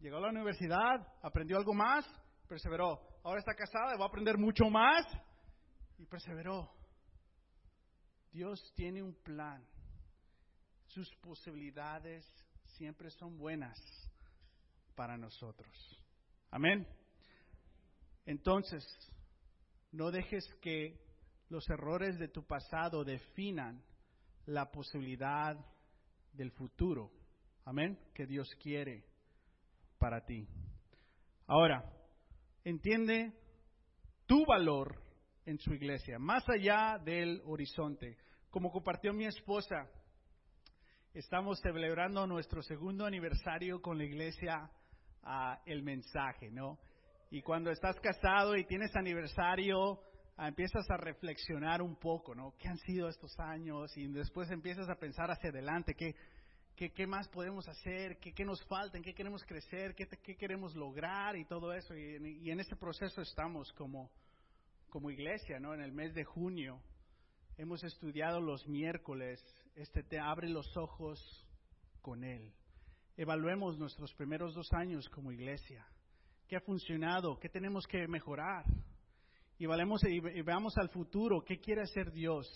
Llegó 0.00 0.16
a 0.16 0.20
la 0.20 0.28
universidad, 0.28 1.06
aprendió 1.22 1.58
algo 1.58 1.74
más, 1.74 2.06
perseveró. 2.48 3.00
Ahora 3.24 3.40
está 3.40 3.54
casada 3.54 3.94
y 3.94 3.98
va 3.98 4.04
a 4.04 4.08
aprender 4.08 4.38
mucho 4.38 4.64
más 4.70 5.04
y 5.98 6.06
perseveró. 6.06 6.70
Dios 8.32 8.72
tiene 8.74 9.02
un 9.02 9.14
plan. 9.14 9.64
Sus 10.86 11.14
posibilidades 11.16 12.24
siempre 12.78 13.10
son 13.10 13.36
buenas 13.36 13.76
para 14.94 15.18
nosotros. 15.18 15.68
Amén. 16.50 16.86
Entonces, 18.24 18.84
no 19.90 20.10
dejes 20.10 20.44
que 20.62 20.98
los 21.48 21.68
errores 21.68 22.18
de 22.18 22.28
tu 22.28 22.46
pasado 22.46 23.04
definan 23.04 23.82
la 24.46 24.70
posibilidad 24.70 25.56
del 26.32 26.52
futuro. 26.52 27.10
Amén. 27.64 27.98
Que 28.14 28.26
Dios 28.26 28.48
quiere 28.62 29.04
para 29.98 30.24
ti. 30.24 30.46
Ahora, 31.46 31.84
entiende 32.64 33.32
tu 34.26 34.46
valor 34.46 35.02
en 35.46 35.58
su 35.58 35.74
iglesia, 35.74 36.18
más 36.18 36.48
allá 36.48 36.98
del 37.04 37.42
horizonte. 37.44 38.16
Como 38.50 38.70
compartió 38.70 39.12
mi 39.12 39.26
esposa, 39.26 39.90
estamos 41.14 41.60
celebrando 41.60 42.26
nuestro 42.26 42.62
segundo 42.62 43.06
aniversario 43.06 43.80
con 43.80 43.98
la 43.98 44.04
iglesia, 44.04 44.70
ah, 45.22 45.60
el 45.66 45.82
mensaje, 45.82 46.50
¿no? 46.50 46.78
Y 47.30 47.42
cuando 47.42 47.70
estás 47.70 47.98
casado 48.00 48.56
y 48.56 48.64
tienes 48.64 48.94
aniversario, 48.96 50.00
empiezas 50.38 50.88
a 50.90 50.96
reflexionar 50.96 51.82
un 51.82 51.96
poco, 51.96 52.34
¿no? 52.34 52.54
¿Qué 52.58 52.68
han 52.68 52.78
sido 52.78 53.08
estos 53.08 53.38
años? 53.38 53.96
Y 53.96 54.06
después 54.08 54.50
empiezas 54.50 54.88
a 54.88 54.94
pensar 54.96 55.30
hacia 55.30 55.50
adelante, 55.50 55.94
¿qué, 55.94 56.14
qué, 56.76 56.90
qué 56.90 57.06
más 57.06 57.28
podemos 57.28 57.68
hacer? 57.68 58.18
¿Qué, 58.18 58.32
¿Qué, 58.32 58.44
nos 58.44 58.64
falta? 58.66 58.96
¿En 58.96 59.04
qué 59.04 59.14
queremos 59.14 59.44
crecer? 59.44 59.94
¿Qué, 59.94 60.06
qué 60.22 60.36
queremos 60.36 60.74
lograr? 60.74 61.36
Y 61.36 61.44
todo 61.44 61.72
eso. 61.72 61.94
Y, 61.94 62.40
y 62.42 62.50
en 62.50 62.60
ese 62.60 62.76
proceso 62.76 63.20
estamos 63.20 63.72
como, 63.72 64.10
como 64.88 65.10
iglesia, 65.10 65.58
¿no? 65.58 65.74
En 65.74 65.80
el 65.80 65.92
mes 65.92 66.14
de 66.14 66.24
junio 66.24 66.80
hemos 67.58 67.82
estudiado 67.82 68.40
los 68.40 68.66
miércoles, 68.68 69.44
este 69.78 70.02
te 70.02 70.18
abre 70.18 70.48
los 70.48 70.76
ojos 70.76 71.20
con 72.00 72.24
Él. 72.24 72.52
Evaluemos 73.16 73.78
nuestros 73.78 74.12
primeros 74.14 74.54
dos 74.54 74.72
años 74.72 75.08
como 75.08 75.30
iglesia. 75.30 75.86
¿Qué 76.48 76.56
ha 76.56 76.60
funcionado? 76.60 77.38
¿Qué 77.38 77.48
tenemos 77.48 77.86
que 77.86 78.06
mejorar? 78.08 78.64
y, 79.58 79.64
y 79.64 80.42
veamos 80.42 80.78
al 80.78 80.88
futuro, 80.88 81.44
¿qué 81.44 81.58
quiere 81.58 81.82
hacer 81.82 82.12
Dios 82.12 82.46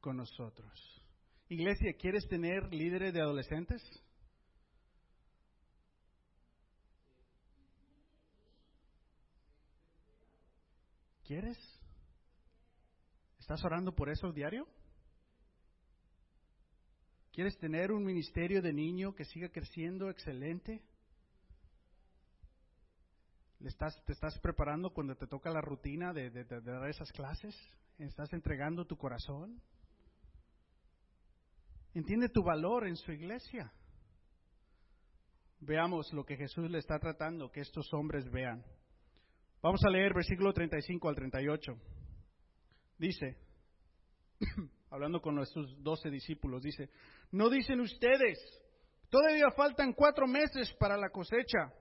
con 0.00 0.16
nosotros? 0.16 1.02
Iglesia, 1.48 1.94
¿quieres 1.98 2.26
tener 2.28 2.72
líderes 2.72 3.12
de 3.12 3.20
adolescentes? 3.20 3.82
¿Quieres? 11.24 11.58
¿Estás 13.38 13.64
orando 13.64 13.94
por 13.94 14.10
eso 14.10 14.32
diario? 14.32 14.66
¿Quieres 17.40 17.56
tener 17.56 17.90
un 17.90 18.04
ministerio 18.04 18.60
de 18.60 18.70
niño 18.70 19.14
que 19.14 19.24
siga 19.24 19.48
creciendo 19.48 20.10
excelente? 20.10 20.82
¿Te 23.58 24.12
estás 24.12 24.38
preparando 24.40 24.90
cuando 24.90 25.16
te 25.16 25.26
toca 25.26 25.50
la 25.50 25.62
rutina 25.62 26.12
de, 26.12 26.28
dar 26.44 26.86
esas 26.90 27.10
clases? 27.12 27.56
¿Estás 27.96 28.30
entregando 28.34 28.84
tu 28.84 28.98
corazón? 28.98 29.58
Entiende 31.94 32.28
tu 32.28 32.42
valor 32.42 32.86
en 32.86 32.96
su 32.96 33.10
iglesia. 33.10 33.72
Veamos 35.60 36.12
lo 36.12 36.26
que 36.26 36.36
Jesús 36.36 36.70
le 36.70 36.76
está 36.76 36.98
tratando 36.98 37.50
que 37.50 37.60
estos 37.60 37.90
hombres 37.94 38.30
vean. 38.30 38.62
Vamos 39.62 39.80
a 39.86 39.88
leer 39.88 40.12
versículo 40.12 40.52
35 40.52 41.08
al 41.08 41.14
38. 41.14 41.72
Dice, 42.98 43.38
hablando 44.90 45.20
con 45.20 45.34
nuestros 45.34 45.82
doce 45.82 46.10
discípulos, 46.10 46.62
dice, 46.62 46.90
no 47.32 47.48
dicen 47.48 47.80
ustedes, 47.80 48.38
todavía 49.08 49.50
faltan 49.56 49.92
cuatro 49.92 50.26
meses 50.26 50.72
para 50.78 50.96
la 50.96 51.10
cosecha. 51.10 51.72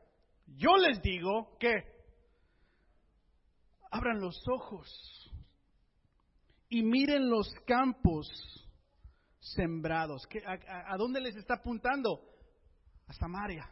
Yo 0.45 0.77
les 0.77 1.01
digo 1.01 1.57
que 1.59 1.71
abran 3.91 4.19
los 4.19 4.39
ojos 4.47 4.87
y 6.69 6.83
miren 6.83 7.29
los 7.29 7.49
campos 7.65 8.27
sembrados. 9.39 10.27
a, 10.45 10.97
dónde 10.97 11.21
les 11.21 11.35
está 11.35 11.55
apuntando? 11.55 12.21
A 13.07 13.13
Samaria. 13.13 13.67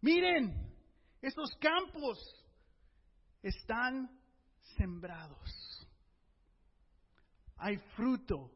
Miren, 0.00 0.74
esos 1.20 1.50
campos 1.60 2.18
están 3.42 4.10
sembrados. 4.76 5.75
Hay 7.56 7.76
fruto 7.96 8.50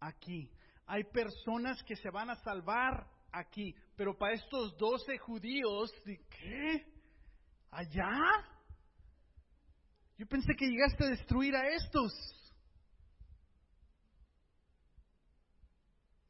aquí. 0.00 0.50
hay 0.86 1.04
personas 1.04 1.82
que 1.84 1.94
se 1.94 2.10
van 2.10 2.30
a 2.30 2.36
salvar 2.36 3.06
aquí. 3.32 3.74
Pero 3.96 4.16
para 4.16 4.34
estos 4.34 4.76
doce 4.76 5.18
judíos, 5.18 5.92
¿qué? 6.04 6.84
¿Allá? 7.70 8.10
Yo 10.18 10.26
pensé 10.26 10.54
que 10.56 10.66
llegaste 10.66 11.04
a 11.04 11.10
destruir 11.10 11.54
a 11.54 11.68
estos. 11.68 12.12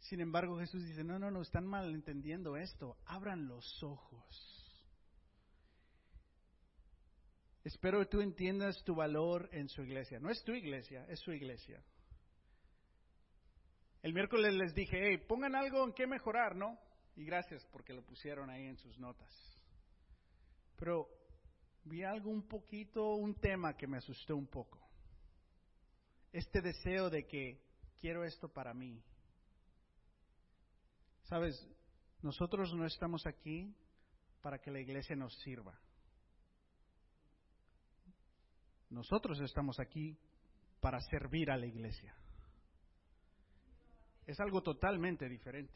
Sin 0.00 0.20
embargo, 0.20 0.58
Jesús 0.58 0.84
dice, 0.84 1.04
no, 1.04 1.18
no, 1.18 1.30
no, 1.30 1.40
están 1.40 1.66
mal 1.66 1.94
entendiendo 1.94 2.56
esto. 2.56 2.96
Abran 3.06 3.46
los 3.46 3.82
ojos. 3.82 4.60
Espero 7.62 8.00
que 8.00 8.06
tú 8.06 8.20
entiendas 8.20 8.82
tu 8.84 8.94
valor 8.94 9.48
en 9.52 9.68
su 9.68 9.82
iglesia. 9.82 10.18
No 10.18 10.30
es 10.30 10.42
tu 10.44 10.52
iglesia, 10.52 11.06
es 11.08 11.20
su 11.20 11.32
iglesia. 11.32 11.82
El 14.02 14.14
miércoles 14.14 14.54
les 14.54 14.74
dije, 14.74 14.98
hey, 15.02 15.18
pongan 15.28 15.54
algo 15.54 15.84
en 15.84 15.92
qué 15.92 16.06
mejorar, 16.06 16.56
¿no? 16.56 16.78
Y 17.16 17.24
gracias 17.24 17.66
porque 17.66 17.92
lo 17.92 18.02
pusieron 18.02 18.48
ahí 18.48 18.66
en 18.66 18.78
sus 18.78 18.98
notas. 18.98 19.30
Pero 20.76 21.08
vi 21.84 22.02
algo 22.02 22.30
un 22.30 22.48
poquito, 22.48 23.14
un 23.14 23.34
tema 23.34 23.76
que 23.76 23.86
me 23.86 23.98
asustó 23.98 24.36
un 24.36 24.46
poco. 24.46 24.78
Este 26.32 26.62
deseo 26.62 27.10
de 27.10 27.26
que 27.26 27.60
quiero 28.00 28.24
esto 28.24 28.48
para 28.48 28.72
mí. 28.72 29.02
Sabes, 31.24 31.68
nosotros 32.22 32.72
no 32.74 32.86
estamos 32.86 33.26
aquí 33.26 33.74
para 34.40 34.58
que 34.58 34.70
la 34.70 34.80
iglesia 34.80 35.14
nos 35.16 35.34
sirva. 35.40 35.78
Nosotros 38.88 39.40
estamos 39.40 39.78
aquí 39.78 40.18
para 40.80 41.00
servir 41.02 41.50
a 41.50 41.56
la 41.56 41.66
iglesia. 41.66 42.14
Es 44.30 44.38
algo 44.38 44.62
totalmente 44.62 45.28
diferente. 45.28 45.74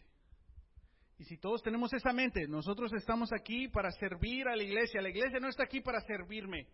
Y 1.18 1.24
si 1.24 1.38
todos 1.38 1.60
tenemos 1.60 1.92
esa 1.92 2.12
mente, 2.12 2.46
nosotros 2.46 2.92
estamos 2.92 3.32
aquí 3.32 3.66
para 3.66 3.90
servir 3.90 4.46
a 4.46 4.54
la 4.54 4.62
iglesia. 4.62 5.02
La 5.02 5.08
iglesia 5.08 5.40
no 5.40 5.48
está 5.48 5.64
aquí 5.64 5.80
para 5.80 6.00
servirme. 6.00 6.68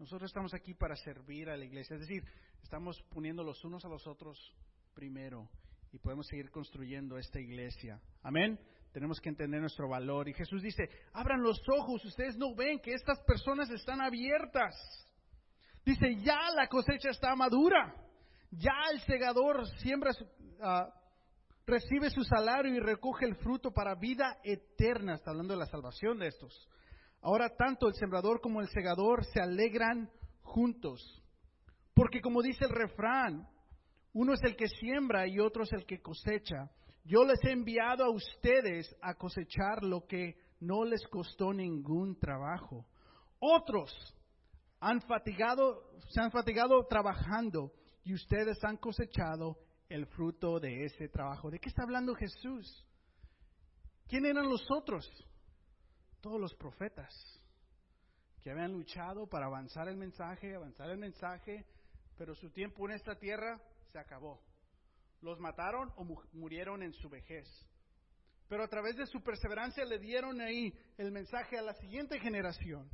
Nosotros 0.00 0.28
estamos 0.28 0.52
aquí 0.54 0.74
para 0.74 0.96
servir 0.96 1.50
a 1.50 1.56
la 1.56 1.64
iglesia. 1.64 1.94
Es 1.94 2.00
decir, 2.00 2.24
estamos 2.64 3.00
poniendo 3.10 3.44
los 3.44 3.64
unos 3.64 3.84
a 3.84 3.88
los 3.88 4.04
otros 4.08 4.36
primero 4.92 5.48
y 5.92 5.98
podemos 5.98 6.26
seguir 6.26 6.50
construyendo 6.50 7.16
esta 7.16 7.38
iglesia. 7.38 8.00
Amén. 8.24 8.58
Tenemos 8.90 9.20
que 9.20 9.28
entender 9.28 9.60
nuestro 9.60 9.88
valor. 9.88 10.28
Y 10.28 10.34
Jesús 10.34 10.62
dice, 10.62 10.88
abran 11.12 11.44
los 11.44 11.62
ojos, 11.68 12.04
ustedes 12.04 12.36
no 12.36 12.56
ven 12.56 12.80
que 12.80 12.92
estas 12.92 13.20
personas 13.20 13.70
están 13.70 14.00
abiertas. 14.00 14.74
Dice, 15.84 16.16
ya 16.24 16.50
la 16.56 16.66
cosecha 16.66 17.10
está 17.10 17.36
madura, 17.36 17.94
ya 18.52 18.74
el 18.92 19.00
segador 19.00 19.66
siembra, 19.78 20.12
uh, 20.12 20.90
recibe 21.66 22.10
su 22.10 22.22
salario 22.22 22.74
y 22.74 22.80
recoge 22.80 23.26
el 23.26 23.36
fruto 23.36 23.72
para 23.72 23.94
vida 23.94 24.38
eterna. 24.44 25.14
Está 25.14 25.30
hablando 25.30 25.54
de 25.54 25.60
la 25.60 25.66
salvación 25.66 26.18
de 26.18 26.28
estos. 26.28 26.68
Ahora 27.22 27.50
tanto 27.56 27.88
el 27.88 27.94
sembrador 27.94 28.40
como 28.40 28.60
el 28.60 28.68
segador 28.68 29.24
se 29.24 29.40
alegran 29.40 30.10
juntos. 30.42 31.22
Porque 31.94 32.20
como 32.20 32.42
dice 32.42 32.64
el 32.64 32.70
refrán, 32.70 33.48
uno 34.12 34.34
es 34.34 34.42
el 34.42 34.56
que 34.56 34.68
siembra 34.68 35.26
y 35.26 35.38
otro 35.38 35.62
es 35.62 35.72
el 35.72 35.86
que 35.86 36.02
cosecha. 36.02 36.70
Yo 37.04 37.24
les 37.24 37.42
he 37.44 37.52
enviado 37.52 38.04
a 38.04 38.10
ustedes 38.10 38.94
a 39.00 39.14
cosechar 39.14 39.82
lo 39.82 40.06
que 40.06 40.36
no 40.60 40.84
les 40.84 41.02
costó 41.08 41.52
ningún 41.52 42.18
trabajo. 42.18 42.86
Otros 43.40 43.92
han 44.78 45.00
fatigado, 45.00 45.90
se 46.08 46.20
han 46.20 46.30
fatigado 46.30 46.86
trabajando 46.86 47.72
y 48.04 48.14
ustedes 48.14 48.62
han 48.64 48.76
cosechado 48.76 49.58
el 49.88 50.06
fruto 50.06 50.58
de 50.58 50.84
ese 50.84 51.08
trabajo. 51.08 51.50
¿De 51.50 51.58
qué 51.58 51.68
está 51.68 51.82
hablando 51.82 52.14
Jesús? 52.14 52.86
¿Quién 54.08 54.26
eran 54.26 54.48
los 54.48 54.64
otros? 54.70 55.06
Todos 56.20 56.40
los 56.40 56.54
profetas 56.54 57.12
que 58.42 58.50
habían 58.50 58.72
luchado 58.72 59.28
para 59.28 59.46
avanzar 59.46 59.88
el 59.88 59.96
mensaje, 59.96 60.54
avanzar 60.54 60.90
el 60.90 60.98
mensaje, 60.98 61.64
pero 62.16 62.34
su 62.34 62.50
tiempo 62.50 62.88
en 62.88 62.96
esta 62.96 63.14
tierra 63.18 63.60
se 63.92 63.98
acabó. 63.98 64.40
Los 65.20 65.38
mataron 65.38 65.92
o 65.96 66.04
murieron 66.32 66.82
en 66.82 66.92
su 66.94 67.08
vejez. 67.08 67.46
Pero 68.48 68.64
a 68.64 68.68
través 68.68 68.96
de 68.96 69.06
su 69.06 69.22
perseverancia 69.22 69.84
le 69.84 69.98
dieron 69.98 70.40
ahí 70.40 70.74
el 70.98 71.12
mensaje 71.12 71.56
a 71.56 71.62
la 71.62 71.74
siguiente 71.74 72.18
generación 72.18 72.90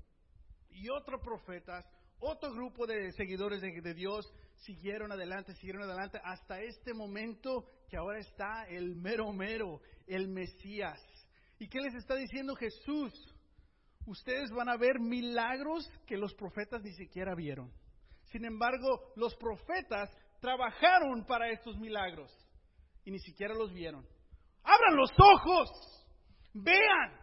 y 0.70 0.88
otros 0.90 1.20
profetas, 1.22 1.84
otro 2.20 2.52
grupo 2.52 2.86
de 2.86 3.12
seguidores 3.12 3.60
de, 3.60 3.94
Dios 3.94 4.26
siguieron 4.56 5.12
adelante, 5.12 5.54
siguieron 5.54 5.82
adelante 5.82 6.20
hasta 6.24 6.60
este 6.60 6.92
momento 6.92 7.64
que 7.88 7.96
ahora 7.96 8.18
está 8.18 8.66
el 8.68 8.96
mero 8.96 9.32
mero, 9.32 9.80
el 10.06 10.28
Mesías. 10.28 11.00
¿Y 11.58 11.68
qué 11.68 11.80
les 11.80 11.94
está 11.94 12.16
diciendo 12.16 12.54
Jesús? 12.56 13.12
Ustedes 14.06 14.50
van 14.50 14.68
a 14.68 14.76
ver 14.76 14.98
milagros 15.00 15.88
que 16.06 16.16
los 16.16 16.34
profetas 16.34 16.82
ni 16.82 16.92
siquiera 16.92 17.34
vieron. 17.34 17.72
Sin 18.32 18.44
embargo, 18.44 19.12
los 19.16 19.34
profetas 19.36 20.10
trabajaron 20.40 21.24
para 21.26 21.50
estos 21.50 21.76
milagros 21.78 22.30
y 23.04 23.10
ni 23.10 23.18
siquiera 23.20 23.54
los 23.54 23.72
vieron. 23.72 24.06
Abran 24.62 24.96
los 24.96 25.10
ojos, 25.18 25.70
vean 26.54 27.20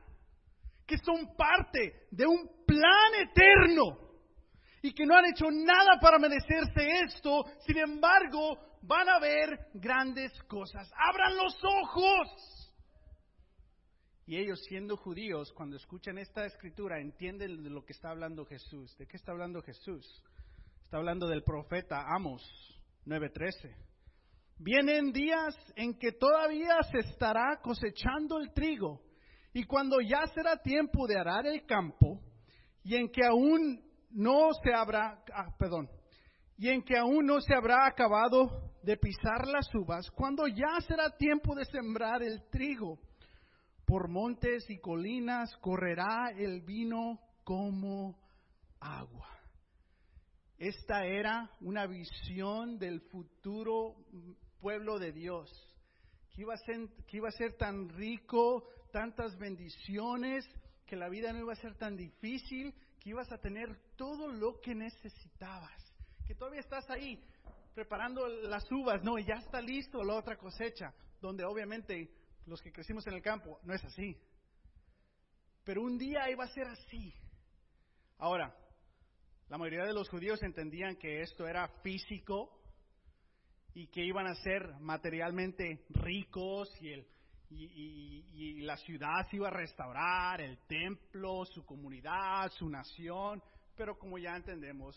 que 0.86 0.98
son 1.00 1.36
parte 1.36 2.08
de 2.12 2.26
un 2.26 2.66
plan 2.66 3.14
eterno 3.30 4.05
y 4.86 4.94
que 4.94 5.06
no 5.06 5.16
han 5.16 5.26
hecho 5.26 5.46
nada 5.50 6.00
para 6.00 6.20
merecerse 6.20 7.02
esto, 7.06 7.44
sin 7.66 7.78
embargo, 7.80 8.60
van 8.84 9.10
a 9.10 9.20
ver 9.20 9.70
grandes 9.74 10.32
cosas. 10.44 10.92
Abran 10.96 11.36
los 11.36 11.58
ojos. 11.64 12.72
Y 14.28 14.38
ellos, 14.38 14.64
siendo 14.68 14.96
judíos, 14.96 15.52
cuando 15.54 15.76
escuchan 15.76 16.20
esta 16.20 16.46
escritura, 16.46 17.00
entienden 17.00 17.64
de 17.64 17.70
lo 17.72 17.84
que 17.84 17.94
está 17.94 18.10
hablando 18.10 18.46
Jesús. 18.46 18.96
¿De 18.98 19.08
qué 19.08 19.18
está 19.18 19.32
hablando 19.32 19.64
Jesús? 19.64 20.06
Está 20.84 20.98
hablando 20.98 21.28
del 21.28 21.44
profeta 21.44 22.06
Amos 22.08 22.44
9:13. 23.06 23.76
Vienen 24.60 25.12
días 25.12 25.56
en 25.76 25.98
que 25.98 26.12
todavía 26.12 26.78
se 26.92 27.00
estará 27.10 27.60
cosechando 27.62 28.38
el 28.38 28.54
trigo 28.54 29.02
y 29.52 29.64
cuando 29.64 30.00
ya 30.00 30.28
será 30.28 30.58
tiempo 30.58 31.08
de 31.08 31.18
arar 31.18 31.48
el 31.48 31.66
campo, 31.66 32.22
y 32.84 32.96
en 32.96 33.10
que 33.10 33.26
aún 33.26 33.85
no 34.16 34.50
se 34.64 34.74
habrá, 34.74 35.24
ah, 35.34 35.54
perdón, 35.60 35.90
y 36.58 36.70
en 36.70 36.82
que 36.84 36.98
aún 36.98 37.26
no 37.26 37.42
se 37.42 37.54
habrá 37.54 37.86
acabado 37.86 38.72
de 38.82 38.98
pisar 38.98 39.46
las 39.48 39.74
uvas, 39.76 40.10
cuando 40.12 40.48
ya 40.48 40.80
será 40.88 41.10
tiempo 41.18 41.54
de 41.54 41.66
sembrar 41.66 42.24
el 42.24 42.50
trigo, 42.50 42.98
por 43.86 44.10
montes 44.10 44.68
y 44.70 44.80
colinas 44.80 45.56
correrá 45.58 46.32
el 46.36 46.62
vino 46.62 47.20
como 47.44 48.18
agua. 48.80 49.30
Esta 50.58 51.06
era 51.06 51.52
una 51.60 51.86
visión 51.86 52.80
del 52.80 53.02
futuro 53.02 53.96
pueblo 54.62 54.98
de 54.98 55.12
Dios, 55.12 55.52
que 56.32 56.42
iba 56.42 56.54
a 56.54 56.58
que 57.06 57.18
iba 57.18 57.28
a 57.28 57.34
ser 57.34 57.58
tan 57.58 57.90
rico, 57.90 58.64
tantas 58.92 59.38
bendiciones, 59.38 60.46
que 60.86 60.96
la 60.96 61.10
vida 61.10 61.34
no 61.34 61.40
iba 61.40 61.54
a 61.54 61.58
ser 61.58 61.76
tan 61.76 61.96
difícil, 61.96 62.74
que 63.00 63.10
ibas 63.10 63.32
a 63.32 63.40
tener 63.40 63.76
todo 63.96 64.28
lo 64.28 64.60
que 64.62 64.76
necesitabas, 64.76 65.94
que 66.28 66.36
todavía 66.36 66.62
estás 66.62 66.90
ahí 66.90 67.24
preparando 67.74 68.28
las 68.28 68.72
uvas, 68.72 69.04
no, 69.04 69.20
ya 69.20 69.36
está 69.36 69.60
listo 69.62 70.02
la 70.04 70.16
otra 70.16 70.38
cosecha, 70.38 70.94
donde 71.20 71.44
obviamente 71.44 72.10
los 72.46 72.62
que 72.62 72.72
crecimos 72.72 73.06
en 73.08 73.16
el 73.16 73.22
campo 73.22 73.60
no 73.64 73.74
es 73.74 73.84
así. 73.84 74.18
Pero 75.66 75.82
un 75.82 75.98
día 75.98 76.30
iba 76.30 76.46
a 76.46 76.54
ser 76.54 76.68
así. 76.68 77.14
Ahora, 78.18 78.56
la 79.50 79.58
mayoría 79.58 79.84
de 79.84 79.94
los 79.94 80.10
judíos 80.10 80.42
entendían 80.42 80.96
que 80.96 81.22
esto 81.22 81.48
era 81.48 81.68
físico 81.84 82.62
y 83.74 83.88
que 83.88 84.06
iban 84.06 84.26
a 84.26 84.36
ser 84.36 84.80
materialmente 84.80 85.86
ricos 85.90 86.70
y 86.82 86.94
el 86.94 87.08
y, 87.50 88.62
la 88.62 88.78
ciudad 88.78 89.28
se 89.30 89.36
iba 89.36 89.48
a 89.48 89.52
restaurar, 89.52 90.42
el 90.42 90.58
templo, 90.68 91.46
su 91.46 91.64
comunidad, 91.66 92.52
su 92.52 92.68
nación, 92.68 93.42
pero 93.76 93.98
como 93.98 94.18
ya 94.18 94.36
entendemos, 94.36 94.96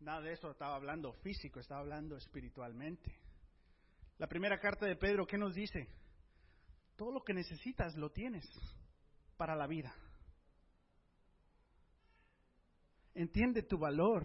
nada 0.00 0.20
de 0.20 0.32
eso 0.32 0.50
estaba 0.50 0.74
hablando 0.74 1.12
físico, 1.12 1.60
estaba 1.60 1.80
hablando 1.80 2.16
espiritualmente. 2.16 3.14
La 4.18 4.26
primera 4.26 4.58
carta 4.58 4.86
de 4.86 4.96
Pedro, 4.96 5.26
¿qué 5.26 5.38
nos 5.38 5.54
dice? 5.54 5.88
Todo 6.96 7.12
lo 7.12 7.22
que 7.22 7.34
necesitas 7.34 7.94
lo 7.96 8.10
tienes 8.10 8.44
para 9.36 9.54
la 9.54 9.66
vida. 9.66 9.94
Entiende 13.14 13.62
tu 13.62 13.78
valor 13.78 14.24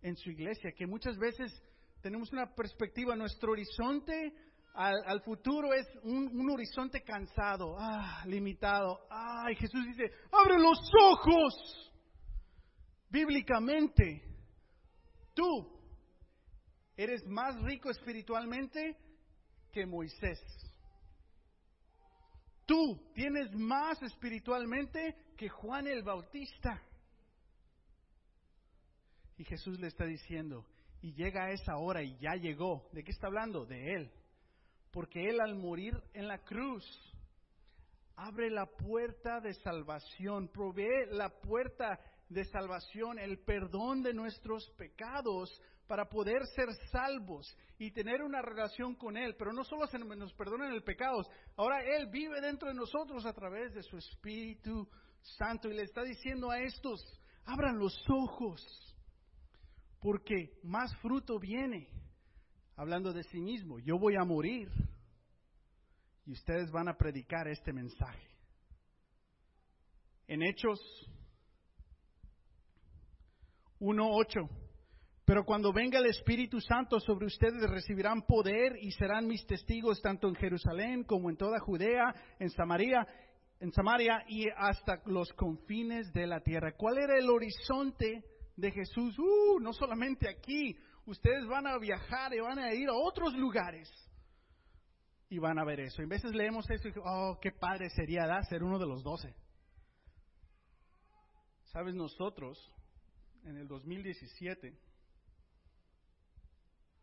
en 0.00 0.16
su 0.16 0.30
iglesia, 0.30 0.72
que 0.72 0.86
muchas 0.86 1.18
veces 1.18 1.52
tenemos 2.00 2.32
una 2.32 2.54
perspectiva, 2.54 3.16
nuestro 3.16 3.52
horizonte 3.52 4.34
al, 4.74 5.22
futuro 5.22 5.72
es 5.72 5.86
un, 6.02 6.50
horizonte 6.50 7.02
cansado, 7.02 7.76
ah, 7.78 8.24
limitado. 8.26 9.06
Ay, 9.08 9.54
Jesús 9.54 9.84
dice, 9.86 10.10
abre 10.32 10.58
los 10.58 10.78
ojos. 11.00 11.92
Bíblicamente, 13.08 14.22
tú 15.32 15.78
eres 16.96 17.24
más 17.26 17.60
rico 17.62 17.90
espiritualmente 17.90 18.96
que 19.70 19.86
Moisés. 19.86 20.40
Tú 22.66 23.12
tienes 23.14 23.54
más 23.54 24.02
espiritualmente 24.02 25.14
que 25.36 25.48
Juan 25.48 25.86
el 25.86 26.02
Bautista. 26.02 26.82
Y 29.36 29.44
Jesús 29.44 29.78
le 29.78 29.88
está 29.88 30.04
diciendo, 30.04 30.66
y 31.00 31.12
llega 31.12 31.50
esa 31.50 31.76
hora 31.76 32.02
y 32.02 32.16
ya 32.18 32.34
llegó. 32.34 32.88
¿De 32.92 33.04
qué 33.04 33.12
está 33.12 33.28
hablando? 33.28 33.66
De 33.66 33.94
Él. 33.94 34.12
Porque 34.94 35.28
Él 35.28 35.40
al 35.40 35.56
morir 35.56 36.00
en 36.12 36.28
la 36.28 36.38
cruz 36.38 36.84
abre 38.14 38.48
la 38.48 38.66
puerta 38.66 39.40
de 39.40 39.52
salvación, 39.54 40.46
provee 40.46 41.06
la 41.10 41.30
puerta 41.40 41.98
de 42.28 42.44
salvación, 42.44 43.18
el 43.18 43.40
perdón 43.40 44.02
de 44.04 44.14
nuestros 44.14 44.70
pecados 44.78 45.50
para 45.88 46.08
poder 46.08 46.46
ser 46.54 46.68
salvos 46.92 47.44
y 47.76 47.90
tener 47.90 48.22
una 48.22 48.40
relación 48.40 48.94
con 48.94 49.16
Él. 49.16 49.34
Pero 49.36 49.52
no 49.52 49.64
solo 49.64 49.88
se 49.88 49.98
nos 49.98 50.32
perdonan 50.34 50.72
el 50.72 50.84
pecado, 50.84 51.22
ahora 51.56 51.82
Él 51.82 52.06
vive 52.12 52.40
dentro 52.40 52.68
de 52.68 52.74
nosotros 52.74 53.26
a 53.26 53.32
través 53.32 53.74
de 53.74 53.82
su 53.82 53.96
Espíritu 53.96 54.88
Santo 55.20 55.68
y 55.68 55.74
le 55.74 55.82
está 55.82 56.04
diciendo 56.04 56.52
a 56.52 56.60
estos, 56.60 57.00
abran 57.46 57.80
los 57.80 57.96
ojos, 58.08 58.62
porque 60.00 60.60
más 60.62 60.94
fruto 60.98 61.40
viene. 61.40 61.88
Hablando 62.76 63.12
de 63.12 63.22
sí 63.24 63.40
mismo, 63.40 63.78
yo 63.78 63.98
voy 63.98 64.16
a 64.16 64.24
morir 64.24 64.68
y 66.26 66.32
ustedes 66.32 66.70
van 66.70 66.88
a 66.88 66.96
predicar 66.96 67.46
este 67.46 67.72
mensaje. 67.72 68.28
En 70.26 70.42
Hechos 70.42 70.80
1.8. 73.78 74.48
Pero 75.24 75.44
cuando 75.44 75.72
venga 75.72 75.98
el 75.98 76.06
Espíritu 76.06 76.60
Santo 76.60 76.98
sobre 77.00 77.26
ustedes 77.26 77.62
recibirán 77.70 78.22
poder 78.22 78.76
y 78.80 78.90
serán 78.90 79.26
mis 79.26 79.46
testigos 79.46 80.02
tanto 80.02 80.28
en 80.28 80.34
Jerusalén 80.34 81.04
como 81.04 81.30
en 81.30 81.36
toda 81.36 81.60
Judea, 81.60 82.14
en 82.38 82.50
Samaria, 82.50 83.06
en 83.60 83.72
Samaria 83.72 84.24
y 84.28 84.46
hasta 84.56 85.00
los 85.06 85.32
confines 85.32 86.12
de 86.12 86.26
la 86.26 86.40
tierra. 86.40 86.74
¿Cuál 86.76 86.98
era 86.98 87.18
el 87.18 87.30
horizonte 87.30 88.22
de 88.56 88.70
Jesús? 88.70 89.18
Uh, 89.18 89.60
no 89.60 89.72
solamente 89.72 90.28
aquí, 90.28 90.76
ustedes 91.06 91.46
van 91.46 91.66
a 91.66 91.78
viajar 91.78 92.32
y 92.34 92.40
van 92.40 92.58
a 92.58 92.72
ir 92.72 92.88
a 92.88 92.94
otros 92.94 93.34
lugares 93.34 93.90
y 95.28 95.38
van 95.38 95.58
a 95.58 95.64
ver 95.64 95.80
eso. 95.80 96.02
En 96.02 96.08
veces 96.08 96.34
leemos 96.34 96.68
eso 96.70 96.88
y 96.88 96.92
oh, 97.04 97.38
qué 97.40 97.52
padre 97.52 97.90
sería 97.90 98.26
da 98.26 98.42
ser 98.44 98.62
uno 98.62 98.78
de 98.78 98.86
los 98.86 99.02
doce. 99.02 99.34
Sabes, 101.64 101.94
nosotros 101.94 102.56
en 103.44 103.56
el 103.56 103.66
2017 103.66 104.78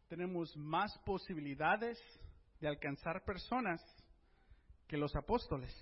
tenemos 0.08 0.56
más 0.56 0.98
posibilidades 1.00 2.00
de 2.60 2.68
alcanzar 2.68 3.24
personas 3.26 3.82
que 4.88 4.98
los 4.98 5.16
apóstoles. 5.16 5.74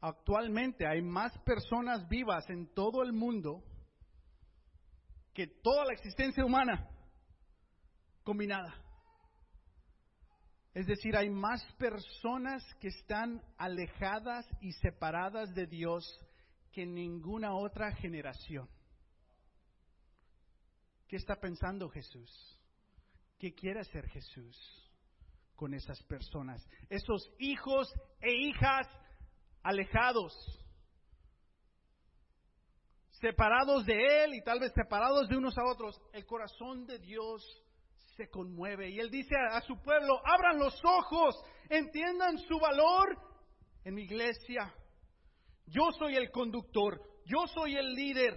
Actualmente 0.00 0.86
hay 0.86 1.02
más 1.02 1.36
personas 1.40 2.08
vivas 2.08 2.48
en 2.48 2.72
todo 2.72 3.02
el 3.02 3.12
mundo 3.12 3.62
que 5.34 5.46
toda 5.46 5.84
la 5.84 5.92
existencia 5.92 6.44
humana 6.44 6.88
combinada. 8.22 8.74
Es 10.72 10.86
decir, 10.86 11.16
hay 11.16 11.30
más 11.30 11.64
personas 11.74 12.62
que 12.80 12.88
están 12.88 13.42
alejadas 13.58 14.46
y 14.60 14.72
separadas 14.72 15.52
de 15.54 15.66
Dios 15.66 16.04
que 16.72 16.86
ninguna 16.86 17.54
otra 17.54 17.92
generación. 17.96 18.68
¿Qué 21.08 21.16
está 21.16 21.34
pensando 21.40 21.88
Jesús? 21.88 22.30
¿Qué 23.38 23.52
quiere 23.52 23.80
hacer 23.80 24.06
Jesús 24.10 24.56
con 25.56 25.74
esas 25.74 26.00
personas? 26.04 26.64
Esos 26.88 27.32
hijos 27.40 27.92
e 28.20 28.32
hijas 28.32 28.86
alejados, 29.62 30.32
separados 33.20 33.84
de 33.84 34.24
Él 34.24 34.34
y 34.34 34.42
tal 34.42 34.60
vez 34.60 34.72
separados 34.74 35.28
de 35.28 35.36
unos 35.36 35.56
a 35.58 35.64
otros. 35.64 36.00
El 36.12 36.26
corazón 36.26 36.86
de 36.86 36.98
Dios 36.98 37.42
se 38.16 38.28
conmueve 38.28 38.90
y 38.90 38.98
Él 38.98 39.10
dice 39.10 39.34
a, 39.50 39.60
su 39.62 39.80
pueblo, 39.80 40.20
abran 40.24 40.58
los 40.58 40.80
ojos, 40.84 41.36
entiendan 41.68 42.38
su 42.38 42.58
valor 42.58 43.16
en 43.84 43.94
mi 43.94 44.02
iglesia. 44.02 44.74
Yo 45.66 45.90
soy 45.98 46.16
el 46.16 46.30
conductor, 46.30 47.00
yo 47.26 47.46
soy 47.46 47.76
el 47.76 47.94
líder. 47.94 48.34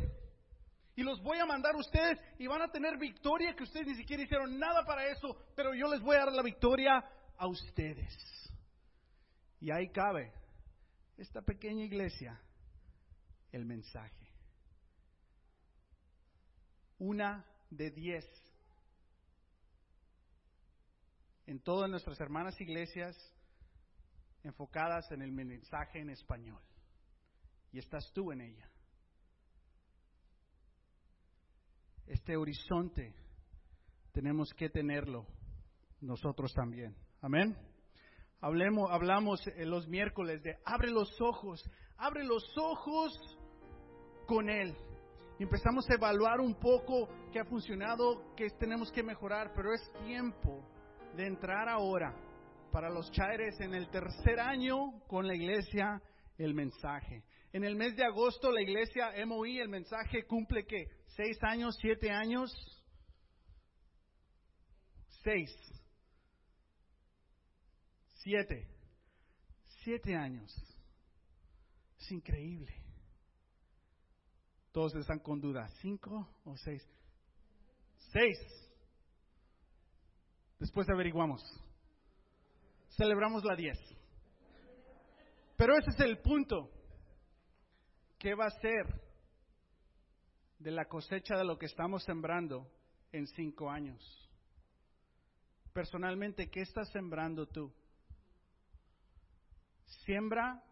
Y 0.95 1.01
los 1.01 1.19
voy 1.23 1.39
a 1.39 1.45
mandar 1.47 1.73
a 1.73 1.79
ustedes 1.79 2.19
y 2.37 2.45
van 2.45 2.61
a 2.61 2.67
tener 2.67 2.99
victoria 2.99 3.55
que 3.55 3.63
ustedes 3.63 3.87
ni 3.87 3.95
siquiera 3.95 4.21
hicieron 4.21 4.59
nada 4.59 4.85
para 4.85 5.07
eso, 5.07 5.35
pero 5.55 5.73
yo 5.73 5.87
les 5.87 6.01
voy 6.01 6.15
a 6.15 6.25
dar 6.25 6.33
la 6.33 6.43
victoria 6.43 7.03
a 7.37 7.47
ustedes. 7.47 8.13
Y 9.59 9.71
ahí 9.71 9.89
cabe 9.89 10.31
esta 11.17 11.41
pequeña 11.41 11.83
iglesia 11.83 12.39
el 13.51 13.65
mensaje. 13.65 14.22
Una 17.05 17.45
de 17.69 17.91
diez. 17.91 18.25
En 21.45 21.59
todas 21.59 21.89
nuestras 21.89 22.17
hermanas 22.21 22.59
iglesias 22.61 23.13
enfocadas 24.41 25.11
en 25.11 25.21
el 25.21 25.33
mensaje 25.33 25.99
en 25.99 26.11
español 26.11 26.61
y 27.73 27.79
estás 27.79 28.09
tú 28.13 28.31
en 28.31 28.39
ella. 28.39 28.69
Este 32.07 32.37
horizonte 32.37 33.13
tenemos 34.13 34.53
que 34.53 34.69
tenerlo 34.69 35.27
nosotros 35.99 36.53
también. 36.53 36.95
Amén. 37.19 37.53
Hablemos, 38.39 38.89
hablamos 38.89 39.45
en 39.45 39.69
los 39.69 39.89
miércoles 39.89 40.41
de 40.41 40.57
abre 40.63 40.89
los 40.89 41.19
ojos, 41.19 41.69
abre 41.97 42.23
los 42.23 42.45
ojos 42.57 43.11
con 44.25 44.49
Él. 44.49 44.73
Empezamos 45.43 45.89
a 45.89 45.95
evaluar 45.95 46.39
un 46.39 46.55
poco 46.55 47.09
qué 47.33 47.37
ha 47.37 47.43
funcionado, 47.43 48.33
qué 48.33 48.49
tenemos 48.51 48.89
que 48.93 49.03
mejorar, 49.03 49.51
pero 49.53 49.73
es 49.73 49.81
tiempo 50.05 50.65
de 51.17 51.27
entrar 51.27 51.67
ahora 51.67 52.15
para 52.71 52.89
los 52.89 53.11
chaires 53.11 53.59
en 53.59 53.73
el 53.73 53.89
tercer 53.89 54.39
año 54.39 55.05
con 55.05 55.27
la 55.27 55.35
iglesia 55.35 56.01
el 56.37 56.53
mensaje. 56.53 57.25
En 57.51 57.65
el 57.65 57.75
mes 57.75 57.93
de 57.97 58.05
agosto 58.05 58.53
la 58.53 58.61
iglesia 58.61 59.11
MOI, 59.25 59.59
el 59.59 59.67
mensaje 59.67 60.25
cumple 60.25 60.65
que 60.65 60.87
seis 61.07 61.37
años, 61.43 61.77
siete 61.81 62.09
años, 62.09 62.49
seis, 65.25 65.51
siete, 68.23 68.65
siete 69.83 70.15
años. 70.15 70.55
Es 71.99 72.11
increíble. 72.11 72.82
Todos 74.73 74.95
están 74.95 75.19
con 75.19 75.39
duda, 75.39 75.67
cinco 75.81 76.27
o 76.45 76.57
seis. 76.57 76.83
Seis. 78.11 78.39
Después 80.57 80.89
averiguamos. 80.89 81.41
Celebramos 82.97 83.43
la 83.45 83.55
diez. 83.55 83.77
Pero 85.55 85.77
ese 85.77 85.91
es 85.91 85.99
el 85.99 86.17
punto. 86.17 86.71
¿Qué 88.17 88.33
va 88.33 88.47
a 88.47 88.61
ser 88.61 88.99
de 90.57 90.71
la 90.71 90.85
cosecha 90.85 91.35
de 91.37 91.45
lo 91.45 91.59
que 91.59 91.67
estamos 91.67 92.03
sembrando 92.03 92.67
en 93.11 93.27
cinco 93.27 93.69
años? 93.69 94.01
Personalmente, 95.71 96.49
¿qué 96.49 96.61
estás 96.61 96.89
sembrando 96.89 97.45
tú? 97.45 97.71
Siembra 99.85 100.63